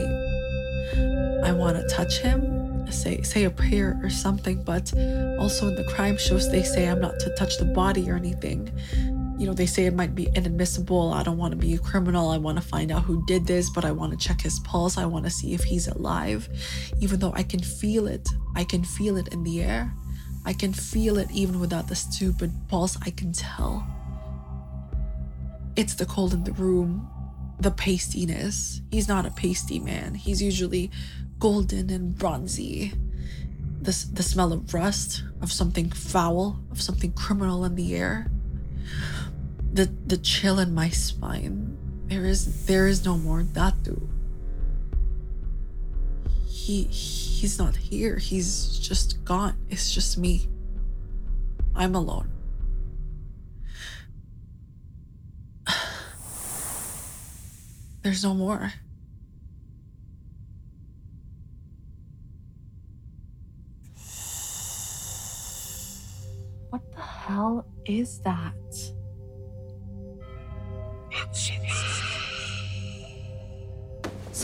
I 1.44 1.52
want 1.52 1.78
to 1.78 1.88
touch 1.88 2.20
him, 2.20 2.90
say 2.92 3.22
say 3.22 3.44
a 3.44 3.50
prayer 3.50 4.00
or 4.04 4.10
something, 4.10 4.64
but 4.64 4.94
also 5.40 5.68
in 5.68 5.76
the 5.76 5.86
crime 5.96 6.18
shows 6.18 6.52
they 6.52 6.64
say 6.64 6.88
I'm 6.88 7.00
not 7.00 7.20
to 7.20 7.34
touch 7.36 7.58
the 7.58 7.66
body 7.66 8.10
or 8.10 8.16
anything. 8.16 8.72
You 9.38 9.46
know, 9.46 9.54
they 9.54 9.66
say 9.66 9.86
it 9.86 9.94
might 9.94 10.16
be 10.16 10.30
inadmissible. 10.34 11.12
I 11.14 11.24
don't 11.24 11.38
want 11.38 11.52
to 11.52 11.58
be 11.58 11.74
a 11.74 11.78
criminal. 11.78 12.30
I 12.30 12.38
want 12.38 12.58
to 12.58 12.64
find 12.64 12.92
out 12.92 13.04
who 13.04 13.26
did 13.26 13.46
this, 13.46 13.70
but 13.70 13.84
I 13.84 13.92
want 13.92 14.12
to 14.14 14.28
check 14.28 14.42
his 14.42 14.60
pulse. 14.60 14.98
I 14.98 15.06
want 15.06 15.26
to 15.26 15.32
see 15.32 15.54
if 15.54 15.64
he's 15.64 15.88
alive. 15.88 16.48
Even 17.02 17.20
though 17.20 17.34
I 17.34 17.44
can 17.44 17.60
feel 17.60 18.08
it. 18.08 18.28
I 18.56 18.64
can 18.64 18.84
feel 18.84 19.18
it 19.18 19.28
in 19.34 19.44
the 19.44 19.62
air. 19.62 19.92
I 20.46 20.54
can 20.54 20.72
feel 20.72 21.18
it 21.18 21.30
even 21.32 21.60
without 21.60 21.90
the 21.90 21.96
stupid 21.96 22.52
pulse. 22.70 22.98
I 23.02 23.10
can 23.10 23.34
tell. 23.34 23.86
It's 25.76 25.96
the 25.96 26.06
cold 26.06 26.34
in 26.34 26.46
the 26.46 26.54
room, 26.54 27.10
the 27.60 27.72
pastiness. 27.72 28.82
He's 28.90 29.10
not 29.10 29.26
a 29.26 29.32
pasty 29.32 29.80
man. 29.80 30.16
He's 30.16 30.42
usually 30.42 30.92
golden 31.40 31.90
and 31.90 32.18
bronzy. 32.18 32.94
The, 33.82 34.08
the 34.14 34.24
smell 34.24 34.54
of 34.54 34.74
rust, 34.74 35.24
of 35.42 35.52
something 35.52 35.92
foul, 35.92 36.60
of 36.72 36.82
something 36.82 37.12
criminal 37.12 37.66
in 37.66 37.76
the 37.76 37.96
air. 37.96 38.32
The 39.76 39.92
the 40.08 40.16
chill 40.16 40.60
in 40.60 40.74
my 40.74 40.88
spine. 40.88 41.78
There 42.08 42.24
is 42.24 42.66
there 42.66 42.88
is 42.88 43.04
no 43.04 43.18
more 43.18 43.44
Datu. 43.44 44.08
He 46.48 46.84
he's 46.84 47.60
not 47.60 47.76
here. 47.76 48.16
He's 48.16 48.80
just 48.80 49.26
gone. 49.26 49.58
It's 49.70 49.92
just 49.92 50.18
me. 50.18 50.48
I'm 51.76 51.94
alone. 51.94 52.32
There's 58.02 58.24
no 58.24 58.34
more. 58.34 58.72
What 66.70 66.90
the 66.96 67.02
hell 67.02 67.68
is 67.86 68.20
that? 68.20 68.95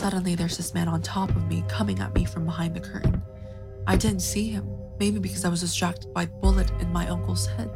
Suddenly, 0.02 0.34
there's 0.34 0.56
this 0.56 0.74
man 0.74 0.88
on 0.88 1.00
top 1.00 1.30
of 1.30 1.46
me 1.46 1.62
coming 1.68 2.00
at 2.00 2.12
me 2.12 2.24
from 2.24 2.44
behind 2.44 2.74
the 2.74 2.80
curtain. 2.80 3.22
I 3.86 3.96
didn't 3.96 4.18
see 4.18 4.48
him, 4.48 4.68
maybe 4.98 5.20
because 5.20 5.44
I 5.44 5.48
was 5.48 5.60
distracted 5.60 6.12
by 6.12 6.26
bullet 6.26 6.72
in 6.80 6.92
my 6.92 7.06
uncle's 7.06 7.46
head. 7.46 7.70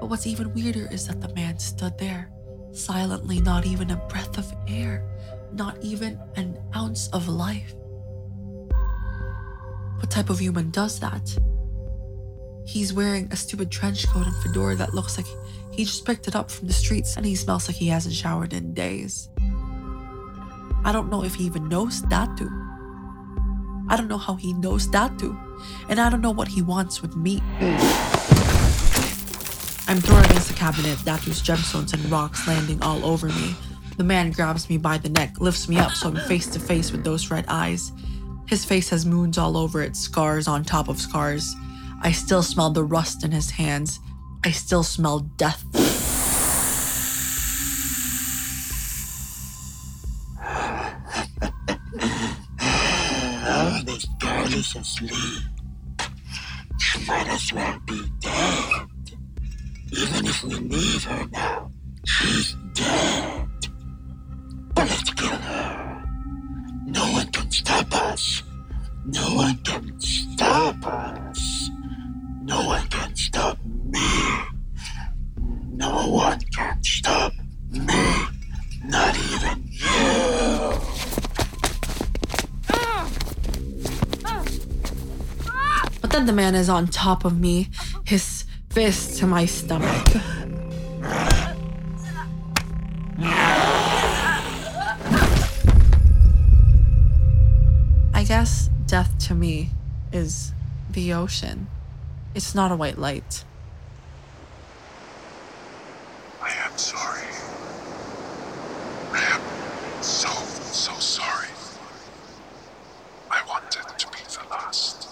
But 0.00 0.10
what's 0.10 0.26
even 0.26 0.52
weirder 0.54 0.88
is 0.90 1.06
that 1.06 1.20
the 1.20 1.32
man 1.34 1.60
stood 1.60 1.96
there, 1.98 2.32
silently, 2.72 3.40
not 3.40 3.64
even 3.64 3.92
a 3.92 3.96
breath 4.08 4.38
of 4.38 4.52
air, 4.66 5.08
not 5.52 5.78
even 5.82 6.18
an 6.34 6.58
ounce 6.74 7.06
of 7.10 7.28
life. 7.28 7.76
What 10.00 10.10
type 10.10 10.30
of 10.30 10.40
human 10.40 10.72
does 10.72 10.98
that? 10.98 11.32
He's 12.66 12.92
wearing 12.92 13.28
a 13.30 13.36
stupid 13.36 13.70
trench 13.70 14.08
coat 14.08 14.26
and 14.26 14.34
fedora 14.42 14.74
that 14.74 14.94
looks 14.94 15.16
like 15.16 15.28
he 15.70 15.84
just 15.84 16.04
picked 16.04 16.26
it 16.26 16.34
up 16.34 16.50
from 16.50 16.66
the 16.66 16.74
streets 16.74 17.16
and 17.16 17.24
he 17.24 17.36
smells 17.36 17.68
like 17.68 17.76
he 17.76 17.86
hasn't 17.86 18.16
showered 18.16 18.52
in 18.52 18.74
days. 18.74 19.28
I 20.84 20.92
don't 20.92 21.10
know 21.10 21.22
if 21.22 21.36
he 21.36 21.44
even 21.44 21.68
knows 21.68 22.02
Datu. 22.02 22.50
I 23.88 23.96
don't 23.96 24.08
know 24.08 24.18
how 24.18 24.34
he 24.34 24.52
knows 24.52 24.88
Datu. 24.88 25.38
And 25.88 26.00
I 26.00 26.10
don't 26.10 26.20
know 26.20 26.30
what 26.30 26.48
he 26.48 26.62
wants 26.62 27.02
with 27.02 27.14
me. 27.14 27.40
I'm 29.88 30.00
thrown 30.00 30.24
against 30.24 30.48
the 30.48 30.54
cabinet, 30.54 30.98
Datu's 30.98 31.42
gemstones 31.42 31.92
and 31.92 32.04
rocks 32.10 32.48
landing 32.48 32.82
all 32.82 33.04
over 33.04 33.28
me. 33.28 33.54
The 33.96 34.04
man 34.04 34.30
grabs 34.32 34.68
me 34.70 34.78
by 34.78 34.98
the 34.98 35.10
neck, 35.10 35.40
lifts 35.40 35.68
me 35.68 35.76
up 35.76 35.92
so 35.92 36.08
I'm 36.08 36.16
face 36.16 36.46
to 36.48 36.58
face 36.58 36.90
with 36.90 37.04
those 37.04 37.30
red 37.30 37.44
eyes. 37.46 37.92
His 38.48 38.64
face 38.64 38.88
has 38.88 39.06
moons 39.06 39.38
all 39.38 39.56
over 39.56 39.82
it, 39.82 39.96
scars 39.96 40.48
on 40.48 40.64
top 40.64 40.88
of 40.88 41.00
scars. 41.00 41.54
I 42.00 42.10
still 42.10 42.42
smell 42.42 42.70
the 42.70 42.84
rust 42.84 43.22
in 43.22 43.30
his 43.30 43.50
hands. 43.50 44.00
I 44.44 44.50
still 44.50 44.82
smell 44.82 45.20
death. 45.20 45.64
Asleep. 54.62 55.10
She 56.78 57.04
might 57.04 57.26
as 57.28 57.52
well 57.52 57.80
be 57.84 58.00
dead. 58.20 58.86
Even 59.90 60.24
if 60.24 60.44
we 60.44 60.54
leave 60.54 61.04
her 61.04 61.26
now, 61.32 61.68
she's 62.06 62.54
dead. 62.72 63.48
But 64.74 64.88
let's 64.88 65.12
kill 65.14 65.28
her. 65.30 66.04
No 66.86 67.02
one 67.12 67.26
can 67.32 67.50
stop 67.50 67.92
us. 67.92 68.44
No 69.04 69.34
one 69.34 69.56
can 69.64 70.00
stop 70.00 70.86
us. 70.86 71.70
No 72.42 72.64
one 72.68 72.86
Then 86.22 86.28
the 86.28 86.40
man 86.40 86.54
is 86.54 86.68
on 86.68 86.86
top 86.86 87.24
of 87.24 87.40
me, 87.40 87.68
his 88.04 88.44
fist 88.70 89.18
to 89.18 89.26
my 89.26 89.44
stomach. 89.44 90.06
I 98.14 98.24
guess 98.24 98.70
death 98.86 99.18
to 99.26 99.34
me 99.34 99.70
is 100.12 100.52
the 100.88 101.12
ocean. 101.12 101.66
It's 102.36 102.54
not 102.54 102.70
a 102.70 102.76
white 102.76 102.98
light. 102.98 103.42
I 106.40 106.52
am 106.52 106.78
sorry. 106.78 107.26
I 109.10 109.24
am 109.24 110.02
so, 110.04 110.28
so 110.28 110.92
sorry. 111.00 111.48
I 113.28 113.42
wanted 113.48 113.98
to 113.98 114.06
be 114.06 114.18
the 114.28 114.48
last. 114.48 115.08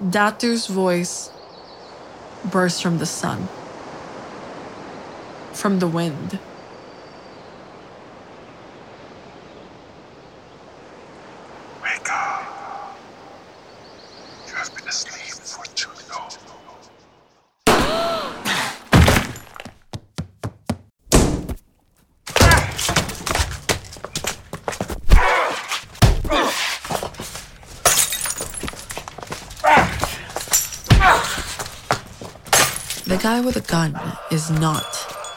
Datu's 0.00 0.68
voice 0.68 1.30
burst 2.44 2.82
from 2.82 2.98
the 2.98 3.06
sun, 3.06 3.48
from 5.52 5.80
the 5.80 5.88
wind. 5.88 6.38
Wake 11.82 12.12
up. 12.12 12.96
You 14.46 14.54
have 14.54 14.72
been 14.76 14.86
asleep 14.86 15.34
for 15.34 15.64
too 15.74 15.90
long. 16.08 16.30
The 33.06 33.16
guy 33.16 33.40
with 33.40 33.56
a 33.56 33.57
gun 33.68 33.94
is 34.30 34.50
not 34.50 34.82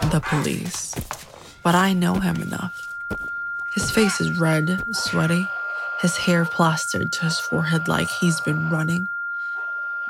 the 0.09 0.21
police, 0.21 0.95
but 1.63 1.75
I 1.75 1.91
know 1.91 2.15
him 2.15 2.38
enough. 2.41 2.95
His 3.73 3.91
face 3.91 4.21
is 4.21 4.39
red, 4.39 4.95
sweaty, 4.95 5.47
his 6.00 6.15
hair 6.15 6.45
plastered 6.45 7.11
to 7.11 7.25
his 7.25 7.39
forehead 7.39 7.89
like 7.89 8.07
he's 8.07 8.39
been 8.39 8.69
running. 8.69 9.09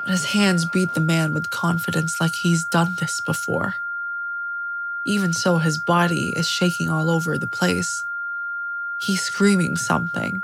His 0.05 0.25
hands 0.25 0.65
beat 0.65 0.93
the 0.93 0.99
man 0.99 1.33
with 1.33 1.49
confidence 1.49 2.21
like 2.21 2.35
he's 2.35 2.63
done 2.63 2.93
this 2.99 3.21
before. 3.21 3.75
Even 5.03 5.33
so, 5.33 5.57
his 5.57 5.79
body 5.79 6.29
is 6.29 6.47
shaking 6.47 6.89
all 6.89 7.09
over 7.09 7.39
the 7.39 7.47
place. 7.47 8.05
He's 8.99 9.23
screaming 9.23 9.77
something. 9.77 10.43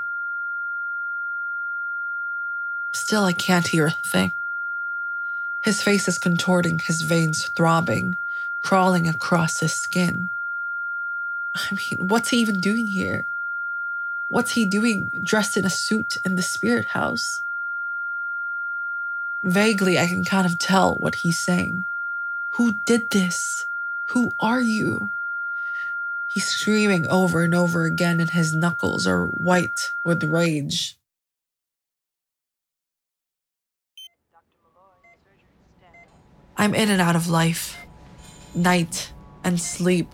Still, 2.91 3.23
I 3.23 3.33
can't 3.33 3.67
hear 3.67 3.85
a 3.85 3.91
thing. 3.91 4.31
His 5.67 5.83
face 5.83 6.07
is 6.07 6.17
contorting, 6.17 6.79
his 6.79 7.01
veins 7.01 7.49
throbbing, 7.49 8.15
crawling 8.63 9.05
across 9.09 9.59
his 9.59 9.73
skin. 9.73 10.29
I 11.53 11.71
mean, 11.71 12.07
what's 12.07 12.29
he 12.29 12.37
even 12.37 12.61
doing 12.61 12.87
here? 12.87 13.27
What's 14.29 14.51
he 14.51 14.63
doing 14.63 15.11
dressed 15.21 15.57
in 15.57 15.65
a 15.65 15.69
suit 15.69 16.19
in 16.23 16.37
the 16.37 16.41
spirit 16.41 16.85
house? 16.95 17.43
Vaguely, 19.43 19.99
I 19.99 20.07
can 20.07 20.23
kind 20.23 20.45
of 20.45 20.57
tell 20.57 20.95
what 20.95 21.15
he's 21.15 21.37
saying. 21.37 21.83
Who 22.51 22.79
did 22.85 23.09
this? 23.09 23.65
Who 24.11 24.31
are 24.39 24.61
you? 24.61 25.11
He's 26.27 26.47
screaming 26.47 27.05
over 27.07 27.41
and 27.41 27.53
over 27.53 27.83
again, 27.83 28.21
and 28.21 28.29
his 28.29 28.55
knuckles 28.55 29.05
are 29.05 29.25
white 29.25 29.91
with 30.01 30.23
rage. 30.23 30.95
I'm 36.59 36.73
in 36.73 36.89
and 36.89 36.99
out 36.99 37.15
of 37.15 37.29
life, 37.29 37.77
night 38.55 39.13
and 39.43 39.61
sleep, 39.61 40.11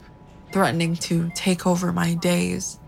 threatening 0.51 0.95
to 0.97 1.31
take 1.33 1.65
over 1.65 1.93
my 1.93 2.15
days. 2.15 2.79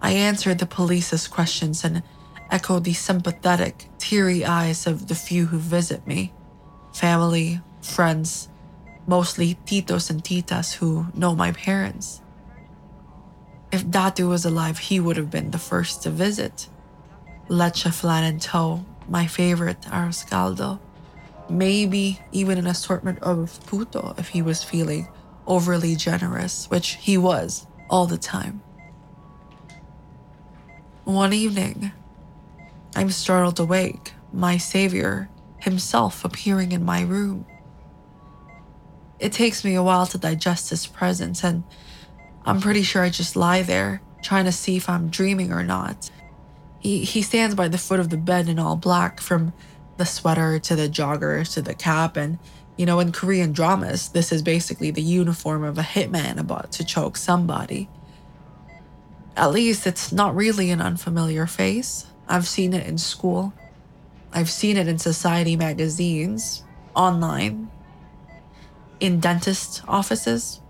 I 0.00 0.12
answer 0.12 0.54
the 0.54 0.64
police's 0.64 1.28
questions 1.28 1.84
and 1.84 2.02
echo 2.50 2.78
the 2.78 2.94
sympathetic, 2.94 3.88
teary 3.98 4.46
eyes 4.46 4.86
of 4.86 5.08
the 5.08 5.14
few 5.14 5.46
who 5.46 5.58
visit 5.58 6.06
me 6.06 6.32
family, 6.92 7.60
friends, 7.82 8.48
mostly 9.06 9.56
titos 9.66 10.10
and 10.10 10.24
titas 10.24 10.74
who 10.74 11.06
know 11.14 11.34
my 11.34 11.52
parents. 11.52 12.20
If 13.70 13.86
Datu 13.86 14.28
was 14.28 14.44
alive, 14.44 14.78
he 14.78 14.98
would 14.98 15.16
have 15.16 15.30
been 15.30 15.52
the 15.52 15.58
first 15.58 16.02
to 16.02 16.10
visit. 16.10 16.68
Leche 17.48 17.84
flan 17.84 18.24
and 18.24 18.42
toe, 18.42 18.84
my 19.08 19.26
favorite 19.26 19.82
arroz 19.82 20.28
caldo. 20.28 20.80
Maybe 21.50 22.20
even 22.30 22.58
an 22.58 22.68
assortment 22.68 23.18
of 23.18 23.58
puto 23.66 24.14
if 24.16 24.28
he 24.28 24.40
was 24.40 24.62
feeling 24.62 25.08
overly 25.48 25.96
generous, 25.96 26.70
which 26.70 26.90
he 26.90 27.18
was 27.18 27.66
all 27.90 28.06
the 28.06 28.18
time. 28.18 28.62
One 31.04 31.32
evening, 31.32 31.90
I'm 32.94 33.10
startled 33.10 33.58
awake, 33.58 34.12
my 34.32 34.58
savior 34.58 35.28
himself 35.58 36.24
appearing 36.24 36.70
in 36.70 36.84
my 36.84 37.02
room. 37.02 37.46
It 39.18 39.32
takes 39.32 39.64
me 39.64 39.74
a 39.74 39.82
while 39.82 40.06
to 40.06 40.18
digest 40.18 40.70
his 40.70 40.86
presence, 40.86 41.42
and 41.42 41.64
I'm 42.44 42.60
pretty 42.60 42.82
sure 42.82 43.02
I 43.02 43.10
just 43.10 43.34
lie 43.34 43.62
there, 43.62 44.02
trying 44.22 44.44
to 44.44 44.52
see 44.52 44.76
if 44.76 44.88
I'm 44.88 45.08
dreaming 45.08 45.52
or 45.52 45.64
not. 45.64 46.10
He, 46.78 47.04
he 47.04 47.22
stands 47.22 47.54
by 47.54 47.68
the 47.68 47.76
foot 47.76 48.00
of 48.00 48.08
the 48.08 48.16
bed 48.16 48.48
in 48.48 48.58
all 48.58 48.76
black, 48.76 49.20
from 49.20 49.52
the 50.00 50.06
sweater 50.06 50.58
to 50.58 50.74
the 50.74 50.88
jogger 50.88 51.46
to 51.52 51.60
the 51.60 51.74
cap. 51.74 52.16
And, 52.16 52.38
you 52.78 52.86
know, 52.86 53.00
in 53.00 53.12
Korean 53.12 53.52
dramas, 53.52 54.08
this 54.08 54.32
is 54.32 54.40
basically 54.40 54.90
the 54.90 55.02
uniform 55.02 55.62
of 55.62 55.76
a 55.76 55.82
hitman 55.82 56.38
about 56.38 56.72
to 56.72 56.84
choke 56.84 57.18
somebody. 57.18 57.86
At 59.36 59.52
least 59.52 59.86
it's 59.86 60.10
not 60.10 60.34
really 60.34 60.70
an 60.70 60.80
unfamiliar 60.80 61.46
face. 61.46 62.06
I've 62.26 62.48
seen 62.48 62.72
it 62.72 62.86
in 62.86 62.96
school, 62.96 63.52
I've 64.32 64.48
seen 64.48 64.78
it 64.78 64.88
in 64.88 64.98
society 64.98 65.54
magazines, 65.54 66.64
online, 66.94 67.70
in 69.00 69.20
dentist 69.20 69.82
offices. 69.86 70.62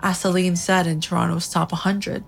As 0.00 0.20
Celine 0.20 0.54
said 0.54 0.86
in 0.86 1.00
Toronto's 1.00 1.48
Top 1.48 1.72
100. 1.72 2.22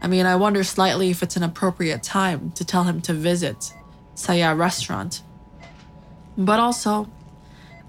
I 0.00 0.06
mean, 0.06 0.24
I 0.24 0.36
wonder 0.36 0.64
slightly 0.64 1.10
if 1.10 1.22
it's 1.22 1.36
an 1.36 1.42
appropriate 1.42 2.02
time 2.02 2.52
to 2.52 2.64
tell 2.64 2.84
him 2.84 3.02
to 3.02 3.12
visit 3.12 3.74
Saya 4.14 4.54
restaurant. 4.54 5.22
But 6.36 6.60
also, 6.60 7.08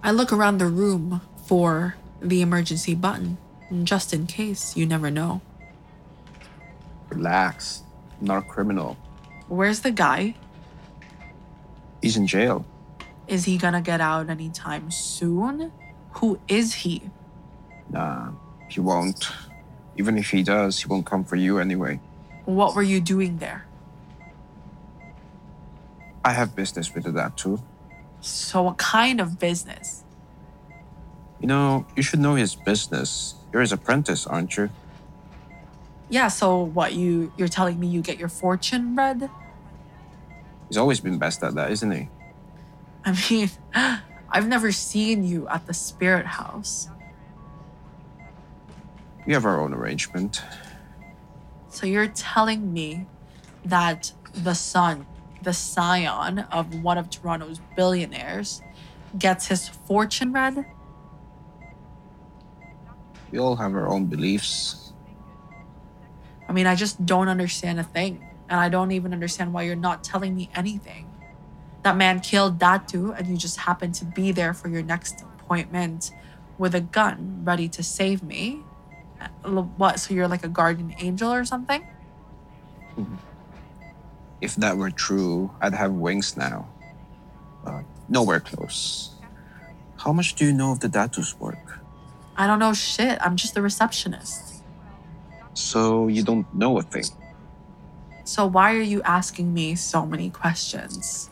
I 0.04 0.12
look 0.12 0.34
around 0.34 0.58
the 0.58 0.68
room 0.68 1.22
for 1.46 1.96
the 2.22 2.42
emergency 2.42 2.96
button, 2.96 3.38
just 3.84 4.14
in 4.14 4.28
case, 4.28 4.76
you 4.76 4.86
never 4.86 5.12
know. 5.12 5.42
Relax. 7.10 7.84
I'm 8.20 8.28
not 8.28 8.38
a 8.44 8.48
criminal. 8.48 8.98
Where's 9.48 9.82
the 9.82 9.92
guy? 9.92 10.36
He's 12.02 12.18
in 12.18 12.28
jail. 12.28 12.66
Is 13.28 13.46
he 13.46 13.58
gonna 13.58 13.82
get 13.82 14.02
out 14.02 14.30
anytime 14.30 14.92
soon? 14.92 15.72
Who 16.20 16.40
is 16.48 16.74
he? 16.74 17.04
Nah, 17.90 18.32
he 18.70 18.80
won't. 18.80 19.32
Even 19.96 20.18
if 20.18 20.32
he 20.32 20.44
does, 20.44 20.82
he 20.82 20.88
won't 20.88 21.06
come 21.06 21.24
for 21.24 21.36
you 21.36 21.60
anyway. 21.60 22.00
What 22.46 22.76
were 22.76 22.84
you 22.84 23.00
doing 23.00 23.38
there? 23.38 23.66
I 26.24 26.32
have 26.32 26.56
business 26.56 26.94
with 26.94 27.06
Datu. 27.06 27.62
So, 28.22 28.64
what 28.64 28.78
kind 28.78 29.20
of 29.20 29.40
business? 29.40 30.04
You 31.42 31.48
know, 31.48 31.86
you 31.96 32.04
should 32.04 32.20
know 32.20 32.36
his 32.36 32.56
business. 32.56 33.36
You're 33.52 33.62
his 33.62 33.74
apprentice, 33.74 34.26
aren't 34.26 34.56
you? 34.56 34.70
Yeah, 36.10 36.30
so 36.30 36.62
what 36.62 36.94
you 36.94 37.32
you're 37.38 37.48
telling 37.50 37.80
me 37.80 37.88
you 37.88 38.02
get 38.02 38.18
your 38.18 38.30
fortune 38.30 38.96
read? 38.96 39.30
He's 40.70 40.78
always 40.78 41.00
been 41.00 41.18
best 41.18 41.44
at 41.44 41.56
that, 41.56 41.72
isn't 41.72 41.92
he? 41.92 42.10
I 43.06 43.18
mean, 43.30 43.50
I've 44.30 44.48
never 44.48 44.72
seen 44.72 45.24
you 45.26 45.48
at 45.50 45.68
the 45.68 45.74
spirit 45.74 46.26
house. 46.26 46.88
We 49.26 49.34
have 49.34 49.46
our 49.46 49.60
own 49.60 49.74
arrangement. 49.74 50.42
So 51.70 51.86
you're 51.86 52.08
telling 52.08 52.74
me 52.74 53.06
that 53.66 54.12
the 54.34 54.54
son, 54.54 55.06
the 55.44 55.54
scion 55.54 56.40
of 56.40 56.84
one 56.84 56.98
of 56.98 57.10
Toronto's 57.10 57.60
billionaires, 57.76 58.62
gets 59.18 59.48
his 59.48 59.68
fortune 59.68 60.32
read? 60.34 60.66
We 63.32 63.40
all 63.40 63.56
have 63.56 63.74
our 63.74 63.88
own 63.88 64.06
beliefs. 64.06 64.94
I 66.48 66.54
mean, 66.54 66.68
I 66.68 66.76
just 66.76 67.06
don't 67.06 67.30
understand 67.30 67.80
a 67.80 67.84
thing. 67.84 68.28
And 68.50 68.60
I 68.60 68.70
don't 68.70 68.92
even 68.92 69.14
understand 69.14 69.54
why 69.54 69.64
you're 69.64 69.76
not 69.76 70.04
telling 70.04 70.36
me 70.36 70.50
anything. 70.56 71.10
That 71.84 71.98
man 71.98 72.20
killed 72.20 72.60
Datu, 72.60 73.18
and 73.18 73.28
you 73.28 73.38
just 73.38 73.58
happened 73.58 73.96
to 73.96 74.06
be 74.06 74.32
there 74.32 74.54
for 74.54 74.68
your 74.70 74.84
next 74.84 75.22
appointment 75.22 76.12
with 76.58 76.76
a 76.76 76.82
gun 76.82 77.42
ready 77.44 77.68
to 77.70 77.82
save 77.84 78.22
me. 78.24 78.62
Uh, 79.20 79.50
What? 79.78 80.00
So 80.00 80.14
you're 80.14 80.28
like 80.28 80.44
a 80.44 80.48
guardian 80.48 80.94
angel 81.00 81.32
or 81.34 81.44
something? 81.46 81.86
If 84.44 84.58
that 84.58 84.76
were 84.76 84.92
true, 84.92 85.50
I'd 85.62 85.74
have 85.74 85.94
wings 85.94 86.36
now. 86.36 86.68
But 87.64 87.86
nowhere 88.10 88.42
close. 88.42 89.16
How 89.96 90.12
much 90.12 90.36
do 90.36 90.46
you 90.46 90.52
know 90.52 90.74
of 90.74 90.82
the 90.82 90.90
Datu's 90.90 91.40
work? 91.40 91.80
I 92.36 92.46
don't 92.46 92.60
know 92.60 92.74
shit. 92.74 93.18
I'm 93.22 93.38
just 93.38 93.56
a 93.56 93.62
receptionist. 93.62 94.62
So 95.54 96.10
you 96.10 96.24
don't 96.24 96.46
know 96.54 96.78
a 96.78 96.82
thing. 96.82 97.06
So 98.26 98.46
why 98.46 98.76
are 98.76 98.82
you 98.82 99.02
asking 99.04 99.54
me 99.54 99.76
so 99.76 100.06
many 100.06 100.30
questions? 100.30 101.30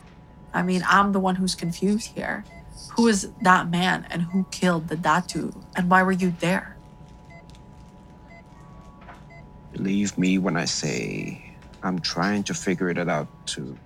I 0.54 0.62
mean, 0.62 0.82
I'm 0.88 1.12
the 1.12 1.20
one 1.20 1.34
who's 1.34 1.54
confused 1.54 2.12
here. 2.16 2.46
Who 2.96 3.08
is 3.08 3.28
that 3.42 3.68
man 3.68 4.06
and 4.08 4.22
who 4.22 4.46
killed 4.50 4.88
the 4.88 4.96
Datu? 4.96 5.54
And 5.76 5.90
why 5.90 6.02
were 6.02 6.12
you 6.12 6.34
there? 6.40 6.78
Believe 9.72 10.16
me 10.16 10.38
when 10.38 10.56
I 10.56 10.64
say 10.64 11.41
I'm 11.82 11.98
trying 11.98 12.44
to 12.44 12.54
figure 12.54 12.88
it 12.88 12.98
out 12.98 13.28
too. 13.46 13.76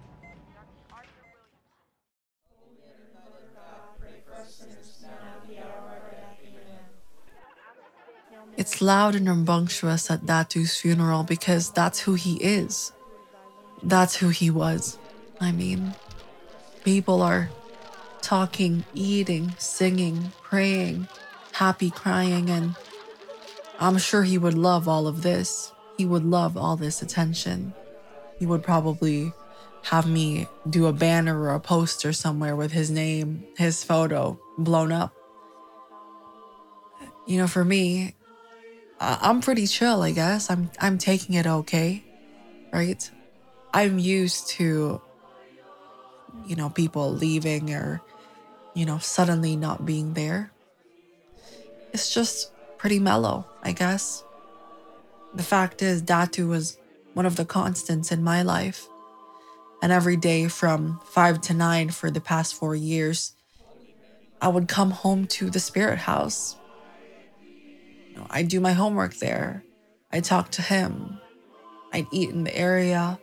It's 8.56 8.80
loud 8.80 9.14
and 9.14 9.28
rambunctious 9.28 10.10
at 10.10 10.24
Datu's 10.24 10.76
funeral 10.76 11.24
because 11.24 11.70
that's 11.70 12.00
who 12.00 12.14
he 12.14 12.36
is. 12.36 12.92
That's 13.82 14.16
who 14.16 14.30
he 14.30 14.50
was. 14.50 14.98
I 15.40 15.52
mean, 15.52 15.94
people 16.82 17.20
are 17.20 17.50
talking, 18.22 18.84
eating, 18.94 19.54
singing, 19.58 20.32
praying, 20.42 21.06
happy, 21.52 21.90
crying, 21.90 22.48
and 22.48 22.74
I'm 23.78 23.98
sure 23.98 24.22
he 24.22 24.38
would 24.38 24.54
love 24.54 24.88
all 24.88 25.06
of 25.06 25.22
this. 25.22 25.72
He 25.98 26.06
would 26.06 26.24
love 26.24 26.56
all 26.56 26.76
this 26.76 27.02
attention. 27.02 27.74
He 28.38 28.46
would 28.46 28.62
probably 28.62 29.32
have 29.84 30.06
me 30.06 30.48
do 30.68 30.86
a 30.86 30.92
banner 30.92 31.40
or 31.40 31.54
a 31.54 31.60
poster 31.60 32.12
somewhere 32.12 32.56
with 32.56 32.72
his 32.72 32.90
name, 32.90 33.44
his 33.56 33.84
photo 33.84 34.38
blown 34.58 34.92
up. 34.92 35.14
You 37.26 37.38
know, 37.38 37.46
for 37.46 37.64
me, 37.64 38.14
I'm 39.00 39.40
pretty 39.40 39.66
chill, 39.66 40.02
I 40.02 40.12
guess. 40.12 40.50
I'm 40.50 40.70
I'm 40.80 40.98
taking 40.98 41.34
it 41.34 41.46
okay, 41.46 42.04
right? 42.72 43.10
I'm 43.72 43.98
used 43.98 44.48
to 44.50 45.00
you 46.46 46.54
know, 46.54 46.68
people 46.68 47.12
leaving 47.12 47.72
or 47.72 48.02
you 48.74 48.84
know, 48.84 48.98
suddenly 48.98 49.56
not 49.56 49.86
being 49.86 50.12
there. 50.12 50.52
It's 51.94 52.12
just 52.12 52.52
pretty 52.76 52.98
mellow, 52.98 53.46
I 53.62 53.72
guess. 53.72 54.22
The 55.34 55.42
fact 55.42 55.80
is 55.80 56.02
Datu 56.02 56.46
was 56.46 56.76
one 57.16 57.26
of 57.26 57.36
the 57.36 57.44
constants 57.44 58.12
in 58.12 58.22
my 58.22 58.42
life. 58.42 58.88
And 59.82 59.90
every 59.90 60.16
day 60.16 60.48
from 60.48 61.00
5 61.04 61.40
to 61.42 61.54
9 61.54 61.90
for 61.90 62.10
the 62.10 62.20
past 62.20 62.54
4 62.54 62.76
years, 62.76 63.32
I 64.40 64.48
would 64.48 64.68
come 64.68 64.90
home 64.90 65.26
to 65.38 65.48
the 65.48 65.60
spirit 65.60 65.98
house 65.98 66.56
you 68.16 68.22
know, 68.22 68.26
I 68.30 68.42
do 68.42 68.60
my 68.60 68.72
homework 68.72 69.16
there. 69.16 69.62
I'd 70.10 70.24
talk 70.24 70.50
to 70.52 70.62
him. 70.62 71.20
I'd 71.92 72.06
eat 72.10 72.30
in 72.30 72.44
the 72.44 72.56
area. 72.56 73.18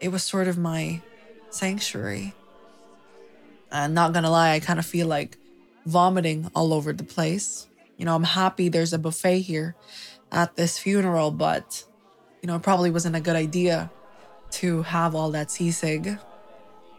It 0.00 0.08
was 0.08 0.22
sort 0.22 0.48
of 0.48 0.58
my 0.58 1.00
sanctuary. 1.50 2.34
I'm 3.70 3.94
not 3.94 4.12
gonna 4.12 4.30
lie, 4.30 4.52
I 4.52 4.60
kind 4.60 4.78
of 4.78 4.86
feel 4.86 5.06
like 5.06 5.38
vomiting 5.84 6.50
all 6.54 6.72
over 6.72 6.92
the 6.92 7.04
place. 7.04 7.68
You 7.96 8.04
know, 8.04 8.14
I'm 8.14 8.24
happy 8.24 8.68
there's 8.68 8.92
a 8.92 8.98
buffet 8.98 9.40
here 9.40 9.76
at 10.32 10.56
this 10.56 10.78
funeral, 10.78 11.30
but, 11.30 11.84
you 12.46 12.52
know, 12.52 12.58
it 12.58 12.62
probably 12.62 12.92
wasn't 12.92 13.16
a 13.16 13.20
good 13.20 13.34
idea 13.34 13.90
to 14.52 14.82
have 14.82 15.16
all 15.16 15.32
that 15.32 15.48
sisig. 15.48 16.16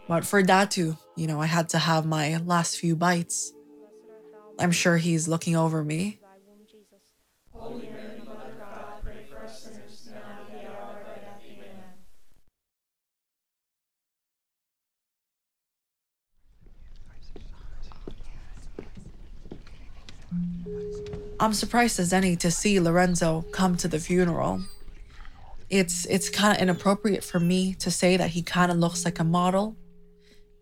But 0.06 0.26
for 0.26 0.44
Datu, 0.44 0.98
you 1.16 1.26
know, 1.26 1.40
I 1.40 1.46
had 1.46 1.70
to 1.70 1.78
have 1.78 2.06
my 2.06 2.36
last 2.46 2.78
few 2.78 2.98
bites. 2.98 3.54
I'm 4.60 4.74
sure 4.74 4.98
he's 4.98 5.30
looking 5.30 5.56
over 5.56 5.86
me. 5.86 6.20
I'm 21.40 21.54
surprised 21.54 22.02
as 22.02 22.12
any 22.12 22.36
to 22.36 22.52
see 22.52 22.82
Lorenzo 22.82 23.46
come 23.54 23.78
to 23.78 23.88
the 23.88 24.00
funeral. 24.00 24.60
It's 25.70 26.06
it's 26.06 26.30
kind 26.30 26.56
of 26.56 26.62
inappropriate 26.62 27.24
for 27.24 27.40
me 27.40 27.74
to 27.76 27.92
say 27.92 28.18
that 28.18 28.30
he 28.30 28.42
kind 28.42 28.72
of 28.72 28.78
looks 28.78 29.04
like 29.04 29.20
a 29.20 29.24
model 29.24 29.76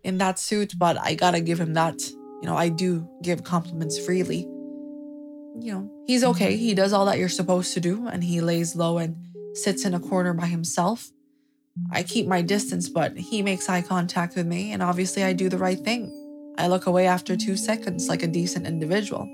in 0.04 0.18
that 0.18 0.40
suit, 0.40 0.74
but 0.78 0.98
I 1.00 1.16
gotta 1.16 1.42
give 1.42 1.60
him 1.60 1.74
that. 1.74 2.02
You 2.42 2.50
know, 2.50 2.56
I 2.56 2.70
do 2.70 3.08
give 3.22 3.44
compliments 3.44 3.98
freely. 3.98 4.42
You 5.60 5.72
know, 5.74 5.92
he's 6.06 6.22
mm-hmm. 6.22 6.32
okay. 6.32 6.58
He 6.58 6.74
does 6.74 6.94
all 6.94 7.06
that 7.06 7.18
you're 7.18 7.30
supposed 7.30 7.74
to 7.74 7.80
do, 7.80 8.08
and 8.08 8.24
he 8.24 8.42
lays 8.42 8.76
low 8.76 8.98
and 8.98 9.16
sits 9.54 9.86
in 9.86 9.94
a 9.94 10.00
corner 10.00 10.34
by 10.34 10.48
himself. 10.48 11.12
I 11.92 12.04
keep 12.04 12.26
my 12.28 12.42
distance, 12.42 12.90
but 12.90 13.18
he 13.18 13.42
makes 13.42 13.70
eye 13.70 13.82
contact 13.82 14.36
with 14.36 14.48
me, 14.48 14.72
and 14.72 14.82
obviously 14.82 15.24
I 15.24 15.34
do 15.34 15.50
the 15.50 15.58
right 15.58 15.80
thing. 15.80 16.12
I 16.58 16.68
look 16.68 16.86
away 16.86 17.06
after 17.06 17.36
two 17.36 17.58
seconds 17.58 18.08
like 18.08 18.24
a 18.24 18.28
decent 18.28 18.66
individual. 18.66 19.28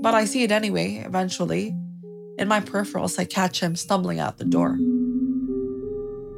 But 0.00 0.14
I 0.14 0.24
see 0.24 0.42
it 0.42 0.52
anyway, 0.52 1.02
eventually. 1.06 1.74
In 2.36 2.48
my 2.48 2.60
peripherals, 2.60 3.18
I 3.18 3.24
catch 3.24 3.60
him 3.60 3.76
stumbling 3.76 4.18
out 4.18 4.38
the 4.38 4.44
door. 4.44 4.78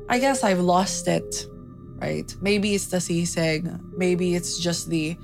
I 0.09 0.19
guess 0.19 0.45
I've 0.45 0.61
lost 0.61 1.09
it, 1.09 1.47
right? 1.97 2.33
Maybe 2.41 2.75
it's 2.75 2.87
the 2.87 2.99
sisig, 2.99 3.81
maybe 3.97 4.35
it's 4.35 4.59
just 4.59 4.91
the 4.91 5.17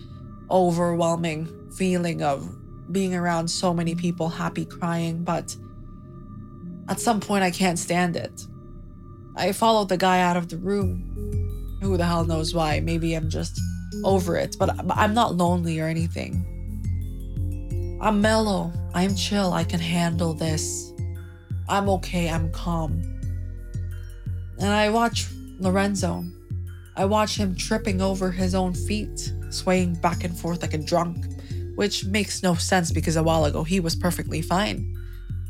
overwhelming 0.50 1.70
feeling 1.76 2.22
of 2.22 2.48
being 2.92 3.14
around 3.14 3.48
so 3.48 3.72
many 3.72 3.94
people 3.94 4.28
happy 4.28 4.64
crying, 4.64 5.24
but 5.24 5.54
at 6.88 7.00
some 7.00 7.20
point 7.20 7.44
I 7.44 7.50
can't 7.50 7.78
stand 7.78 8.16
it. 8.16 8.46
I 9.36 9.52
followed 9.52 9.88
the 9.88 9.96
guy 9.96 10.20
out 10.20 10.36
of 10.36 10.48
the 10.48 10.58
room. 10.58 11.78
Who 11.80 11.96
the 11.96 12.04
hell 12.04 12.24
knows 12.24 12.54
why? 12.54 12.80
Maybe 12.80 13.14
I'm 13.14 13.30
just 13.30 13.60
over 14.04 14.36
it, 14.36 14.56
but 14.58 14.74
I'm 14.90 15.14
not 15.14 15.36
lonely 15.36 15.80
or 15.80 15.86
anything. 15.86 16.48
I'm 18.00 18.20
mellow. 18.20 18.72
I'm 18.94 19.14
chill. 19.14 19.52
I 19.52 19.64
can 19.64 19.80
handle 19.80 20.34
this. 20.34 20.92
I'm 21.68 21.88
okay. 21.88 22.28
I'm 22.28 22.50
calm. 22.52 23.02
And 24.58 24.68
I 24.68 24.90
watch 24.90 25.28
Lorenzo. 25.58 26.24
I 26.94 27.06
watch 27.06 27.36
him 27.36 27.54
tripping 27.54 28.02
over 28.02 28.30
his 28.30 28.54
own 28.54 28.74
feet, 28.74 29.32
swaying 29.50 29.94
back 29.94 30.24
and 30.24 30.36
forth 30.38 30.60
like 30.60 30.74
a 30.74 30.78
drunk, 30.78 31.24
which 31.74 32.04
makes 32.04 32.42
no 32.42 32.54
sense 32.54 32.92
because 32.92 33.16
a 33.16 33.22
while 33.22 33.46
ago 33.46 33.64
he 33.64 33.80
was 33.80 33.96
perfectly 33.96 34.42
fine. 34.42 34.94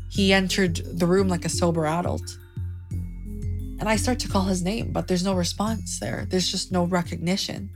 He 0.09 0.31
entered 0.31 0.77
the 0.99 1.05
room 1.05 1.27
like 1.27 1.43
a 1.43 1.49
sober 1.49 1.85
adult. 1.85 2.37
And 3.79 3.89
I 3.89 3.97
start 3.97 4.19
to 4.19 4.29
call 4.29 4.43
his 4.43 4.63
name, 4.63 4.93
but 4.93 5.07
there's 5.07 5.25
no 5.25 5.33
response 5.33 5.99
there. 5.99 6.25
There's 6.29 6.49
just 6.49 6.71
no 6.71 6.85
recognition. 6.85 7.69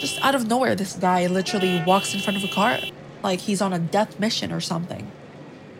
Just 0.00 0.18
out 0.24 0.34
of 0.34 0.48
nowhere, 0.48 0.74
this 0.74 0.96
guy 0.96 1.26
literally 1.26 1.82
walks 1.86 2.14
in 2.14 2.20
front 2.20 2.38
of 2.38 2.44
a 2.44 2.52
car 2.52 2.78
like 3.22 3.38
he's 3.38 3.60
on 3.60 3.74
a 3.74 3.78
death 3.78 4.18
mission 4.18 4.50
or 4.50 4.60
something. 4.60 5.12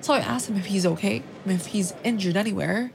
So 0.03 0.13
I 0.13 0.19
asked 0.19 0.51
him 0.51 0.59
if 0.59 0.67
he's 0.67 0.85
okay, 0.85 1.23
if 1.47 1.65
he's 1.65 1.95
injured 2.05 2.37
anywhere. 2.37 2.93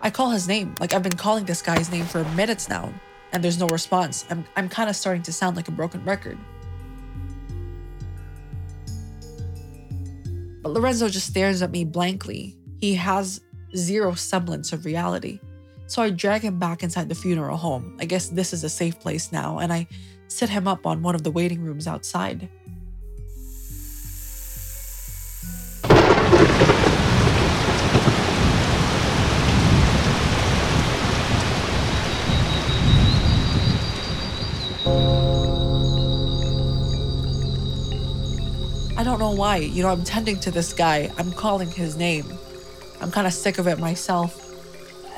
I 0.00 0.10
call 0.10 0.30
his 0.30 0.46
name. 0.46 0.76
Like 0.78 0.94
I've 0.94 1.02
been 1.02 1.16
calling 1.16 1.44
this 1.46 1.62
guy's 1.62 1.90
name 1.90 2.04
for 2.04 2.22
minutes 2.36 2.68
now, 2.68 2.92
and 3.32 3.42
there's 3.42 3.58
no 3.58 3.66
response. 3.66 4.24
I'm 4.30 4.44
I'm 4.54 4.68
kind 4.68 4.88
of 4.88 4.94
starting 4.94 5.22
to 5.24 5.32
sound 5.32 5.56
like 5.56 5.66
a 5.66 5.72
broken 5.72 6.04
record. 6.04 6.38
But 10.62 10.70
Lorenzo 10.70 11.08
just 11.08 11.26
stares 11.26 11.60
at 11.60 11.72
me 11.72 11.84
blankly. 11.84 12.56
He 12.80 12.94
has 12.94 13.40
zero 13.76 14.14
semblance 14.14 14.72
of 14.72 14.84
reality. 14.84 15.40
So 15.88 16.02
I 16.02 16.10
drag 16.10 16.42
him 16.42 16.58
back 16.58 16.82
inside 16.82 17.08
the 17.08 17.14
funeral 17.14 17.56
home. 17.56 17.96
I 17.98 18.04
guess 18.04 18.28
this 18.28 18.52
is 18.52 18.62
a 18.62 18.68
safe 18.68 19.00
place 19.00 19.32
now, 19.32 19.58
and 19.58 19.72
I 19.72 19.88
sit 20.28 20.50
him 20.50 20.68
up 20.68 20.86
on 20.86 21.02
one 21.02 21.14
of 21.14 21.24
the 21.24 21.30
waiting 21.30 21.62
rooms 21.62 21.86
outside. 21.86 22.46
I 38.94 39.02
don't 39.02 39.18
know 39.18 39.30
why. 39.30 39.56
You 39.56 39.82
know, 39.82 39.88
I'm 39.88 40.04
tending 40.04 40.38
to 40.40 40.50
this 40.50 40.74
guy. 40.74 41.10
I'm 41.16 41.32
calling 41.32 41.70
his 41.70 41.96
name. 41.96 42.26
I'm 43.00 43.10
kind 43.10 43.26
of 43.26 43.32
sick 43.32 43.56
of 43.56 43.66
it 43.66 43.78
myself. 43.78 44.47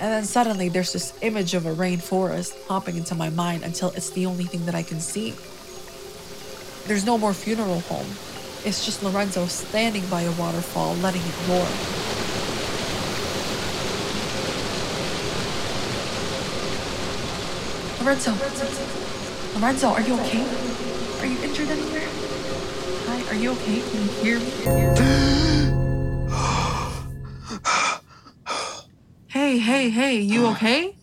And 0.01 0.11
then 0.11 0.25
suddenly 0.25 0.71
there's 0.71 0.95
this 0.95 1.13
image 1.21 1.53
of 1.53 1.67
a 1.67 1.75
rainforest 1.75 2.67
popping 2.67 2.97
into 2.97 3.15
my 3.15 3.29
mind 3.29 3.65
until 3.65 3.91
it's 3.91 4.09
the 4.09 4.25
only 4.25 4.45
thing 4.45 4.65
that 4.65 4.75
I 4.75 4.83
can 4.83 4.99
see. 4.99 5.35
There's 6.89 7.05
no 7.05 7.19
more 7.19 7.35
funeral 7.35 7.81
home. 7.81 8.07
It's 8.65 8.87
just 8.87 9.03
Lorenzo 9.03 9.45
standing 9.47 10.07
by 10.07 10.23
a 10.23 10.33
waterfall, 10.33 10.95
letting 10.97 11.21
it 11.21 11.49
roar. 11.49 11.67
Lorenzo, 18.01 18.33
Lorenzo, 19.55 19.89
are 19.89 20.01
you 20.01 20.15
okay? 20.21 20.43
Are 21.21 21.27
you 21.27 21.39
injured 21.43 21.69
anywhere? 21.69 22.09
Hi, 23.07 23.23
are 23.29 23.39
you 23.39 23.51
okay? 23.53 23.81
Can 23.83 24.03
you 24.03 24.09
hear 24.23 24.41
me? 24.41 25.50
Hey, 29.51 29.59
hey, 29.59 29.91
hey, 29.91 30.21
you 30.21 30.47
okay? 30.49 30.95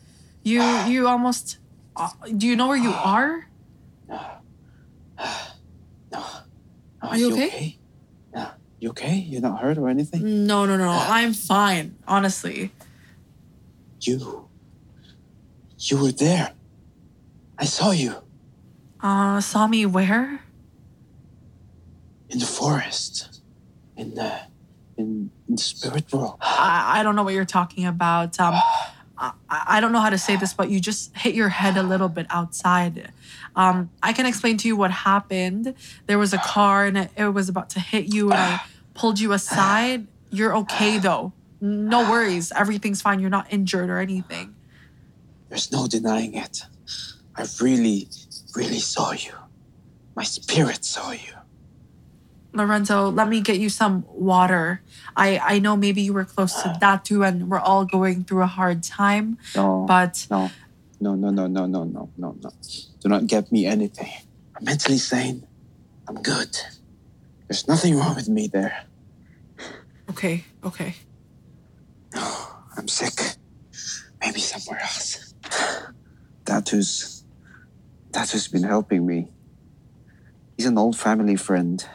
You, 0.43 0.61
you 0.87 1.07
almost. 1.07 1.57
Uh, 1.95 2.09
do 2.37 2.47
you 2.47 2.55
know 2.55 2.67
where 2.67 2.77
you 2.77 2.91
are? 2.91 3.47
Oh, 5.19 6.39
Are 7.01 7.17
you 7.17 7.33
okay? 7.33 7.77
Yeah. 8.33 8.51
You 8.79 8.89
okay? 8.91 9.15
You're 9.15 9.41
not 9.41 9.59
hurt 9.59 9.77
or 9.77 9.89
anything? 9.89 10.47
No, 10.47 10.65
no, 10.65 10.77
no. 10.77 10.89
I'm 10.89 11.33
fine, 11.33 11.95
honestly. 12.07 12.71
You. 14.01 14.47
You 15.79 15.97
were 16.01 16.11
there. 16.11 16.53
I 17.57 17.65
saw 17.65 17.91
you 17.91 18.15
Uh, 19.01 19.41
saw 19.41 19.67
me 19.67 19.85
where? 19.85 20.41
in 22.29 22.39
the 22.39 22.45
forest. 22.45 23.41
In 23.95 24.13
the 24.15 24.39
in, 24.97 25.29
in 25.47 25.55
the 25.55 25.61
spirit 25.61 26.11
world. 26.11 26.37
I, 26.41 26.99
I 26.99 27.03
don't 27.03 27.15
know 27.15 27.23
what 27.23 27.33
you're 27.33 27.45
talking 27.45 27.85
about. 27.85 28.39
Um, 28.39 28.55
I, 29.17 29.31
I 29.49 29.79
don't 29.79 29.91
know 29.91 29.99
how 29.99 30.09
to 30.09 30.17
say 30.17 30.35
this, 30.35 30.53
but 30.53 30.69
you 30.69 30.79
just 30.79 31.15
hit 31.15 31.35
your 31.35 31.49
head 31.49 31.77
a 31.77 31.83
little 31.83 32.09
bit 32.09 32.27
outside. 32.29 33.11
Um, 33.55 33.89
I 34.03 34.13
can 34.13 34.25
explain 34.25 34.57
to 34.57 34.67
you 34.67 34.75
what 34.75 34.91
happened. 34.91 35.73
There 36.05 36.19
was 36.19 36.33
a 36.33 36.37
car 36.37 36.85
and 36.85 36.97
it, 36.97 37.11
it 37.15 37.29
was 37.29 37.49
about 37.49 37.69
to 37.71 37.79
hit 37.79 38.13
you, 38.13 38.31
and 38.31 38.39
I 38.39 38.61
pulled 38.93 39.19
you 39.19 39.33
aside. 39.33 40.07
You're 40.29 40.55
okay 40.57 40.97
though. 40.97 41.33
No 41.59 42.09
worries. 42.09 42.51
Everything's 42.51 43.01
fine. 43.01 43.19
You're 43.19 43.29
not 43.31 43.51
injured 43.51 43.89
or 43.89 43.99
anything. 43.99 44.55
There's 45.49 45.71
no 45.71 45.87
denying 45.87 46.35
it. 46.35 46.63
I 47.35 47.45
really, 47.61 48.09
really 48.55 48.79
saw 48.79 49.11
you. 49.11 49.31
My 50.15 50.23
spirit 50.23 50.83
saw 50.83 51.11
you. 51.11 51.33
Lorenzo, 52.57 53.09
let 53.09 53.29
me 53.29 53.41
get 53.41 53.59
you 53.59 53.69
some 53.69 54.03
water. 54.07 54.81
I, 55.15 55.37
I 55.39 55.59
know 55.59 55.75
maybe 55.77 56.01
you 56.01 56.13
were 56.13 56.25
close 56.25 56.53
to 56.63 56.69
Datu, 56.81 57.25
and 57.27 57.49
we're 57.49 57.59
all 57.59 57.85
going 57.85 58.23
through 58.23 58.43
a 58.43 58.47
hard 58.47 58.83
time, 58.83 59.37
No. 59.55 59.85
but 59.87 60.25
No, 60.29 60.49
no, 60.99 61.15
no, 61.15 61.29
no, 61.29 61.47
no, 61.47 61.65
no, 61.65 61.83
no, 61.85 62.09
no, 62.17 62.35
no. 62.41 62.49
Do 62.99 63.09
not 63.09 63.27
get 63.27 63.51
me 63.51 63.65
anything. 63.65 64.11
I'm 64.57 64.65
mentally 64.65 64.97
sane. 64.97 65.45
I'm 66.07 66.21
good. 66.21 66.57
There's 67.47 67.67
nothing 67.67 67.95
wrong 67.97 68.15
with 68.15 68.27
me 68.27 68.47
there. 68.47 68.85
okay, 70.09 70.43
okay. 70.63 70.95
I'm 72.77 72.87
sick. 72.87 73.19
Maybe 74.21 74.39
somewhere 74.39 74.81
else. 74.81 75.33
Datu's. 76.45 77.23
Datu's 78.11 78.47
been 78.47 78.63
helping 78.63 79.05
me. 79.05 79.27
He's 80.55 80.65
an 80.65 80.77
old 80.77 80.97
family 80.97 81.35
friend. 81.35 81.85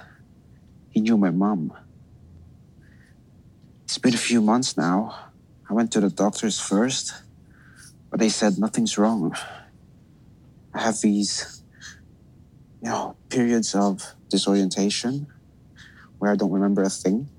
He 0.92 1.00
knew 1.00 1.16
my 1.16 1.30
mom. 1.30 1.72
It's 3.84 3.96
been 3.96 4.14
a 4.14 4.18
few 4.18 4.42
months 4.42 4.76
now. 4.76 5.16
I 5.68 5.72
went 5.72 5.90
to 5.92 6.00
the 6.00 6.10
doctors 6.10 6.60
first, 6.60 7.14
but 8.10 8.20
they 8.20 8.28
said 8.28 8.58
nothing's 8.58 8.98
wrong. 8.98 9.34
I 10.74 10.82
have 10.82 11.00
these, 11.00 11.62
you 12.82 12.90
know, 12.90 13.16
periods 13.30 13.74
of 13.74 14.14
disorientation 14.30 15.28
where 16.18 16.30
I 16.30 16.36
don't 16.36 16.52
remember 16.52 16.82
a 16.82 16.90
thing. 16.90 17.30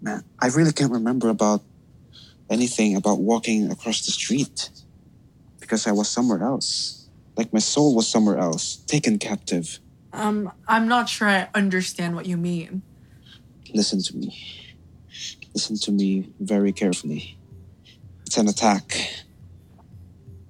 Man, 0.00 0.24
I 0.40 0.48
really 0.48 0.72
can't 0.72 0.92
remember 0.92 1.28
about 1.28 1.62
anything 2.50 2.96
about 2.96 3.20
walking 3.20 3.70
across 3.70 4.04
the 4.04 4.12
street 4.12 4.70
because 5.60 5.86
I 5.86 5.92
was 5.92 6.08
somewhere 6.08 6.42
else. 6.42 7.08
Like 7.36 7.52
my 7.52 7.60
soul 7.60 7.94
was 7.94 8.08
somewhere 8.08 8.38
else, 8.38 8.76
taken 8.86 9.18
captive. 9.18 9.78
Um, 10.14 10.52
I'm 10.68 10.86
not 10.86 11.08
sure 11.08 11.28
I 11.28 11.48
understand 11.54 12.14
what 12.14 12.26
you 12.26 12.36
mean. 12.36 12.82
Listen 13.74 14.00
to 14.00 14.16
me. 14.16 14.30
Listen 15.54 15.76
to 15.78 15.92
me 15.92 16.32
very 16.38 16.72
carefully. 16.72 17.36
It's 18.24 18.36
an 18.36 18.48
attack. 18.48 18.94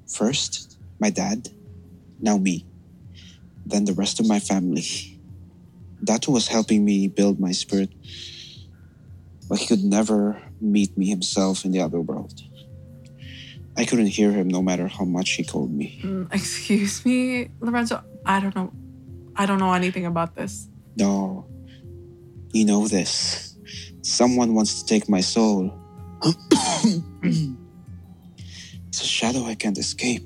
First, 0.07 0.79
my 1.01 1.09
dad, 1.09 1.49
now 2.21 2.37
me, 2.37 2.67
then 3.65 3.87
the 3.87 3.95
rest 3.95 4.21
of 4.21 4.29
my 4.29 4.39
family. 4.39 5.19
Datu 6.05 6.29
was 6.29 6.49
helping 6.49 6.85
me 6.85 7.09
build 7.09 7.41
my 7.41 7.53
spirit, 7.53 7.91
but 9.49 9.59
he 9.59 9.67
could 9.67 9.83
never 9.83 10.41
meet 10.61 10.97
me 10.99 11.09
himself 11.09 11.65
in 11.65 11.73
the 11.73 11.81
other 11.81 12.01
world. 12.01 12.39
I 13.77 13.87
couldn't 13.87 14.09
hear 14.09 14.31
him 14.31 14.49
no 14.49 14.63
matter 14.63 14.89
how 14.89 15.05
much 15.05 15.31
he 15.33 15.45
called 15.45 15.73
me. 15.73 16.01
Mm, 16.03 16.33
excuse 16.33 17.05
me, 17.05 17.49
Lorenzo. 17.61 18.05
I 18.27 18.41
don't 18.41 18.55
know. 18.55 18.73
I 19.37 19.47
don't 19.47 19.59
know 19.59 19.73
anything 19.73 20.07
about 20.07 20.35
this. 20.35 20.69
No, 20.97 21.47
you 22.53 22.65
know 22.65 22.87
this. 22.87 23.57
Someone 24.03 24.55
wants 24.55 24.83
to 24.83 24.87
take 24.87 25.09
my 25.09 25.21
soul. 25.21 25.73
it's 27.23 29.01
a 29.01 29.05
shadow 29.05 29.45
I 29.45 29.55
can't 29.55 29.79
escape. 29.79 30.25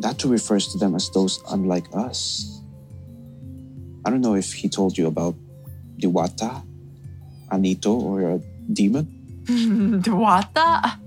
Datu 0.00 0.30
refers 0.30 0.68
to 0.72 0.78
them 0.78 0.94
as 0.94 1.10
those 1.10 1.42
unlike 1.50 1.86
us. 1.94 2.62
I 4.04 4.10
don't 4.10 4.20
know 4.20 4.34
if 4.34 4.52
he 4.52 4.68
told 4.68 4.96
you 4.96 5.06
about 5.06 5.34
Diwata, 5.98 6.62
Anito, 7.50 8.00
or 8.00 8.22
a 8.22 8.38
demon. 8.72 9.06
Diwata? 9.46 10.98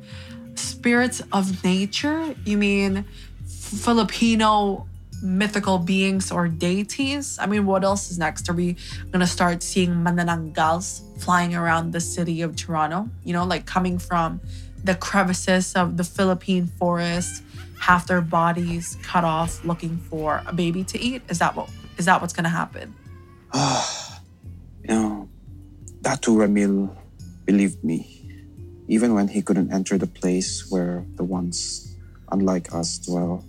Spirits 0.55 1.21
of 1.31 1.63
nature? 1.63 2.35
You 2.43 2.57
mean 2.57 3.05
Filipino 3.45 4.87
mythical 5.21 5.77
beings 5.77 6.31
or 6.31 6.47
deities? 6.47 7.37
I 7.39 7.45
mean, 7.45 7.65
what 7.65 7.83
else 7.83 8.11
is 8.11 8.17
next? 8.17 8.49
Are 8.49 8.53
we 8.53 8.75
gonna 9.11 9.27
start 9.27 9.63
seeing 9.63 9.91
manananggals 9.91 11.01
flying 11.19 11.55
around 11.55 11.91
the 11.91 12.01
city 12.01 12.41
of 12.41 12.55
Toronto? 12.55 13.09
You 13.23 13.33
know, 13.33 13.45
like 13.45 13.65
coming 13.65 13.99
from 13.99 14.41
the 14.83 14.95
crevices 14.95 15.73
of 15.73 15.97
the 15.97 16.03
Philippine 16.03 16.67
forest, 16.67 17.43
half 17.79 18.07
their 18.07 18.21
bodies 18.21 18.97
cut 19.03 19.23
off, 19.23 19.63
looking 19.65 19.97
for 19.97 20.41
a 20.45 20.53
baby 20.53 20.83
to 20.85 20.99
eat? 20.99 21.21
Is 21.29 21.39
that 21.39 21.55
what 21.55 21.69
is 21.97 22.05
that 22.05 22.21
what's 22.21 22.33
gonna 22.33 22.49
happen? 22.49 22.93
you 23.53 24.87
know, 24.87 25.29
Datu 26.01 26.37
Ramil 26.37 26.95
believed 27.45 27.83
me, 27.83 28.45
even 28.87 29.13
when 29.13 29.27
he 29.27 29.41
couldn't 29.41 29.71
enter 29.71 29.97
the 29.97 30.07
place 30.07 30.69
where 30.69 31.05
the 31.15 31.23
ones 31.23 31.97
unlike 32.31 32.73
us 32.73 32.97
dwell. 32.97 33.43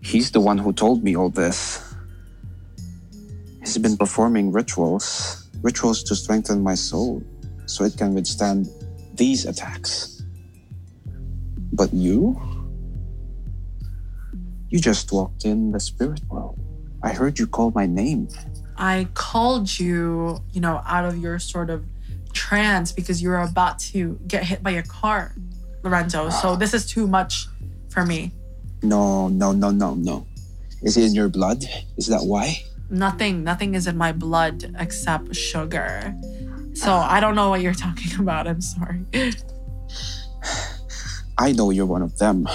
He's 0.00 0.30
the 0.30 0.40
one 0.40 0.58
who 0.58 0.72
told 0.72 1.02
me 1.02 1.16
all 1.16 1.30
this. 1.30 1.82
He's 3.60 3.78
been 3.78 3.96
performing 3.96 4.52
rituals, 4.52 5.48
rituals 5.62 6.02
to 6.04 6.14
strengthen 6.14 6.62
my 6.62 6.74
soul 6.74 7.22
so 7.66 7.84
it 7.84 7.96
can 7.96 8.14
withstand 8.14 8.68
these 9.14 9.44
attacks. 9.44 10.22
But 11.72 11.92
you? 11.92 12.40
You 14.68 14.78
just 14.78 15.10
walked 15.12 15.44
in 15.44 15.72
the 15.72 15.80
spirit 15.80 16.20
world. 16.28 16.58
I 17.02 17.12
heard 17.12 17.38
you 17.38 17.46
call 17.46 17.72
my 17.72 17.86
name. 17.86 18.28
I 18.76 19.08
called 19.14 19.78
you, 19.78 20.42
you 20.52 20.60
know, 20.60 20.82
out 20.86 21.04
of 21.04 21.18
your 21.18 21.38
sort 21.38 21.70
of 21.70 21.84
trance 22.32 22.92
because 22.92 23.22
you 23.22 23.30
were 23.30 23.40
about 23.40 23.78
to 23.78 24.18
get 24.26 24.44
hit 24.44 24.62
by 24.62 24.72
a 24.72 24.82
car, 24.82 25.34
Lorenzo. 25.82 26.30
So 26.30 26.50
ah. 26.50 26.56
this 26.56 26.74
is 26.74 26.86
too 26.86 27.06
much 27.06 27.46
for 27.88 28.04
me. 28.04 28.32
No, 28.82 29.28
no, 29.28 29.52
no, 29.52 29.70
no, 29.70 29.94
no. 29.94 30.26
Is 30.82 30.96
it 30.96 31.04
in 31.04 31.14
your 31.14 31.28
blood? 31.28 31.64
Is 31.96 32.06
that 32.06 32.22
why? 32.22 32.62
Nothing, 32.90 33.42
nothing 33.42 33.74
is 33.74 33.86
in 33.86 33.96
my 33.96 34.12
blood 34.12 34.74
except 34.78 35.34
sugar. 35.34 36.14
So 36.74 36.92
ah. 36.92 37.10
I 37.10 37.20
don't 37.20 37.34
know 37.34 37.48
what 37.48 37.62
you're 37.62 37.74
talking 37.74 38.18
about. 38.20 38.46
I'm 38.46 38.60
sorry. 38.60 39.00
I 41.38 41.52
know 41.52 41.70
you're 41.70 41.86
one 41.86 42.02
of 42.02 42.18
them. 42.18 42.48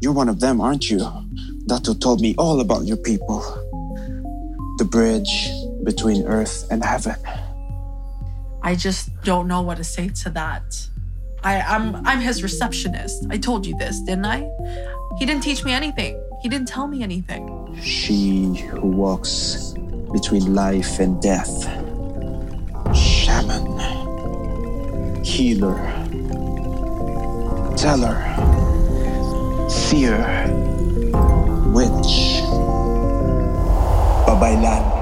You're 0.00 0.12
one 0.12 0.28
of 0.28 0.40
them, 0.40 0.60
aren't 0.60 0.90
you? 0.90 0.98
Datu 1.68 1.98
told 2.00 2.20
me 2.20 2.34
all 2.38 2.60
about 2.60 2.84
your 2.84 2.96
people. 2.96 3.40
The 4.78 4.84
bridge 4.84 5.50
between 5.84 6.24
earth 6.26 6.66
and 6.70 6.84
heaven. 6.84 7.16
I 8.62 8.74
just 8.74 9.10
don't 9.22 9.48
know 9.48 9.62
what 9.62 9.76
to 9.78 9.84
say 9.84 10.08
to 10.08 10.30
that. 10.30 10.88
I, 11.42 11.60
I'm 11.60 11.96
I'm 12.06 12.20
his 12.20 12.42
receptionist. 12.42 13.26
I 13.30 13.38
told 13.38 13.66
you 13.66 13.76
this, 13.78 14.00
didn't 14.00 14.26
I? 14.26 14.40
He 15.18 15.26
didn't 15.26 15.42
teach 15.42 15.64
me 15.64 15.72
anything. 15.72 16.20
He 16.42 16.48
didn't 16.48 16.68
tell 16.68 16.86
me 16.86 17.02
anything. 17.02 17.78
She 17.82 18.54
who 18.54 18.86
walks 18.88 19.74
between 20.12 20.54
life 20.54 20.98
and 20.98 21.20
death. 21.20 21.64
Shaman. 22.94 23.78
healer, 25.24 25.76
teller, 27.76 28.18
seer, 29.68 30.18
Witch. 31.72 32.42
babaylan. 34.26 34.99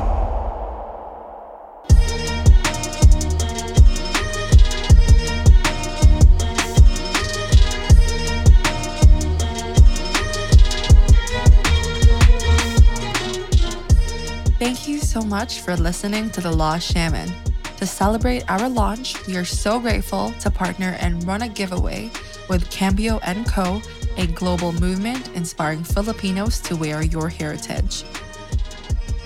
Thank 14.58 14.88
you 14.88 14.98
so 14.98 15.22
much 15.22 15.60
for 15.60 15.76
listening 15.76 16.30
to 16.30 16.40
The 16.40 16.50
Lost 16.50 16.92
Shaman. 16.92 17.32
To 17.76 17.86
celebrate 17.86 18.42
our 18.50 18.68
launch, 18.68 19.24
we 19.28 19.36
are 19.36 19.44
so 19.44 19.78
grateful 19.78 20.32
to 20.40 20.50
partner 20.50 20.96
and 20.98 21.24
run 21.24 21.42
a 21.42 21.48
giveaway 21.48 22.10
with 22.48 22.68
Cambio 22.68 23.20
& 23.34 23.46
Co., 23.46 23.80
a 24.16 24.26
global 24.26 24.72
movement 24.72 25.28
inspiring 25.36 25.84
Filipinos 25.84 26.58
to 26.62 26.74
wear 26.74 27.02
your 27.02 27.28
heritage. 27.28 28.02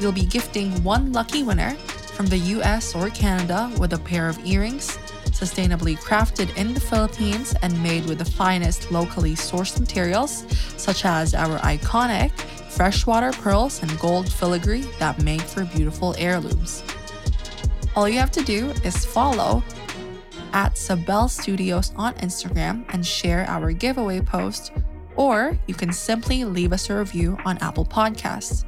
We'll 0.03 0.13
be 0.13 0.27
gifting 0.27 0.71
one 0.85 1.15
lucky 1.15 1.43
winner 1.43 1.77
from 2.15 2.27
the 2.27 2.39
US 2.61 2.95
or 2.95 3.09
Canada 3.09 3.73
with 3.79 3.95
a 3.95 3.99
pair 3.99 4.29
of 4.29 4.39
earrings, 4.45 4.99
sustainably 5.31 5.99
crafted 5.99 6.55
in 6.59 6.75
the 6.75 6.81
Philippines 6.81 7.55
and 7.63 7.83
made 7.83 8.05
with 8.05 8.19
the 8.19 8.25
finest 8.27 8.93
locally 8.93 9.35
sourced 9.35 9.81
materials, 9.81 10.45
such 10.77 11.07
as 11.07 11.35
our 11.35 11.59
iconic 11.61 12.33
freshwater 12.75 13.33
pearls 13.33 13.83
and 13.83 13.99
gold 13.99 14.33
filigree 14.33 14.83
that 14.99 15.23
make 15.23 15.43
for 15.43 15.65
beautiful 15.67 16.15
heirlooms. 16.17 16.83
All 17.95 18.09
you 18.09 18.19
have 18.19 18.31
to 18.33 18.43
do 18.43 18.71
is 18.83 19.05
follow 19.05 19.63
at 20.55 20.79
Sabel 20.79 21.29
Studios 21.29 21.93
on 21.97 22.15
Instagram 22.15 22.85
and 22.95 23.07
share 23.07 23.45
our 23.47 23.73
giveaway 23.73 24.21
post, 24.21 24.73
or 25.17 25.59
you 25.67 25.75
can 25.75 25.93
simply 25.93 26.45
leave 26.45 26.73
us 26.73 26.89
a 26.89 26.97
review 26.97 27.37
on 27.45 27.59
Apple 27.59 27.85
Podcasts. 27.85 28.65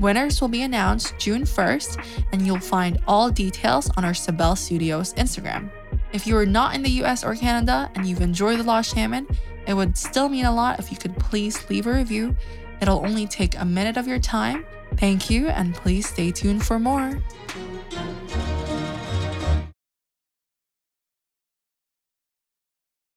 Winners 0.00 0.40
will 0.40 0.48
be 0.48 0.62
announced 0.62 1.14
June 1.18 1.42
1st, 1.42 2.04
and 2.32 2.44
you'll 2.44 2.58
find 2.58 3.00
all 3.06 3.30
details 3.30 3.88
on 3.96 4.04
our 4.04 4.14
Sabel 4.14 4.56
Studios 4.56 5.14
Instagram. 5.14 5.70
If 6.12 6.26
you 6.26 6.36
are 6.36 6.46
not 6.46 6.74
in 6.74 6.82
the 6.82 7.02
US 7.02 7.24
or 7.24 7.36
Canada 7.36 7.90
and 7.94 8.04
you've 8.04 8.20
enjoyed 8.20 8.58
The 8.58 8.64
Lost 8.64 8.94
Shaman, 8.94 9.28
it 9.66 9.74
would 9.74 9.96
still 9.96 10.28
mean 10.28 10.46
a 10.46 10.54
lot 10.54 10.78
if 10.78 10.90
you 10.90 10.96
could 10.96 11.16
please 11.16 11.68
leave 11.70 11.86
a 11.86 11.92
review. 11.92 12.34
It'll 12.80 13.04
only 13.04 13.26
take 13.26 13.58
a 13.58 13.64
minute 13.64 13.96
of 13.96 14.06
your 14.06 14.18
time. 14.18 14.64
Thank 14.96 15.30
you, 15.30 15.48
and 15.48 15.74
please 15.74 16.08
stay 16.08 16.30
tuned 16.30 16.64
for 16.64 16.78
more. 16.78 17.18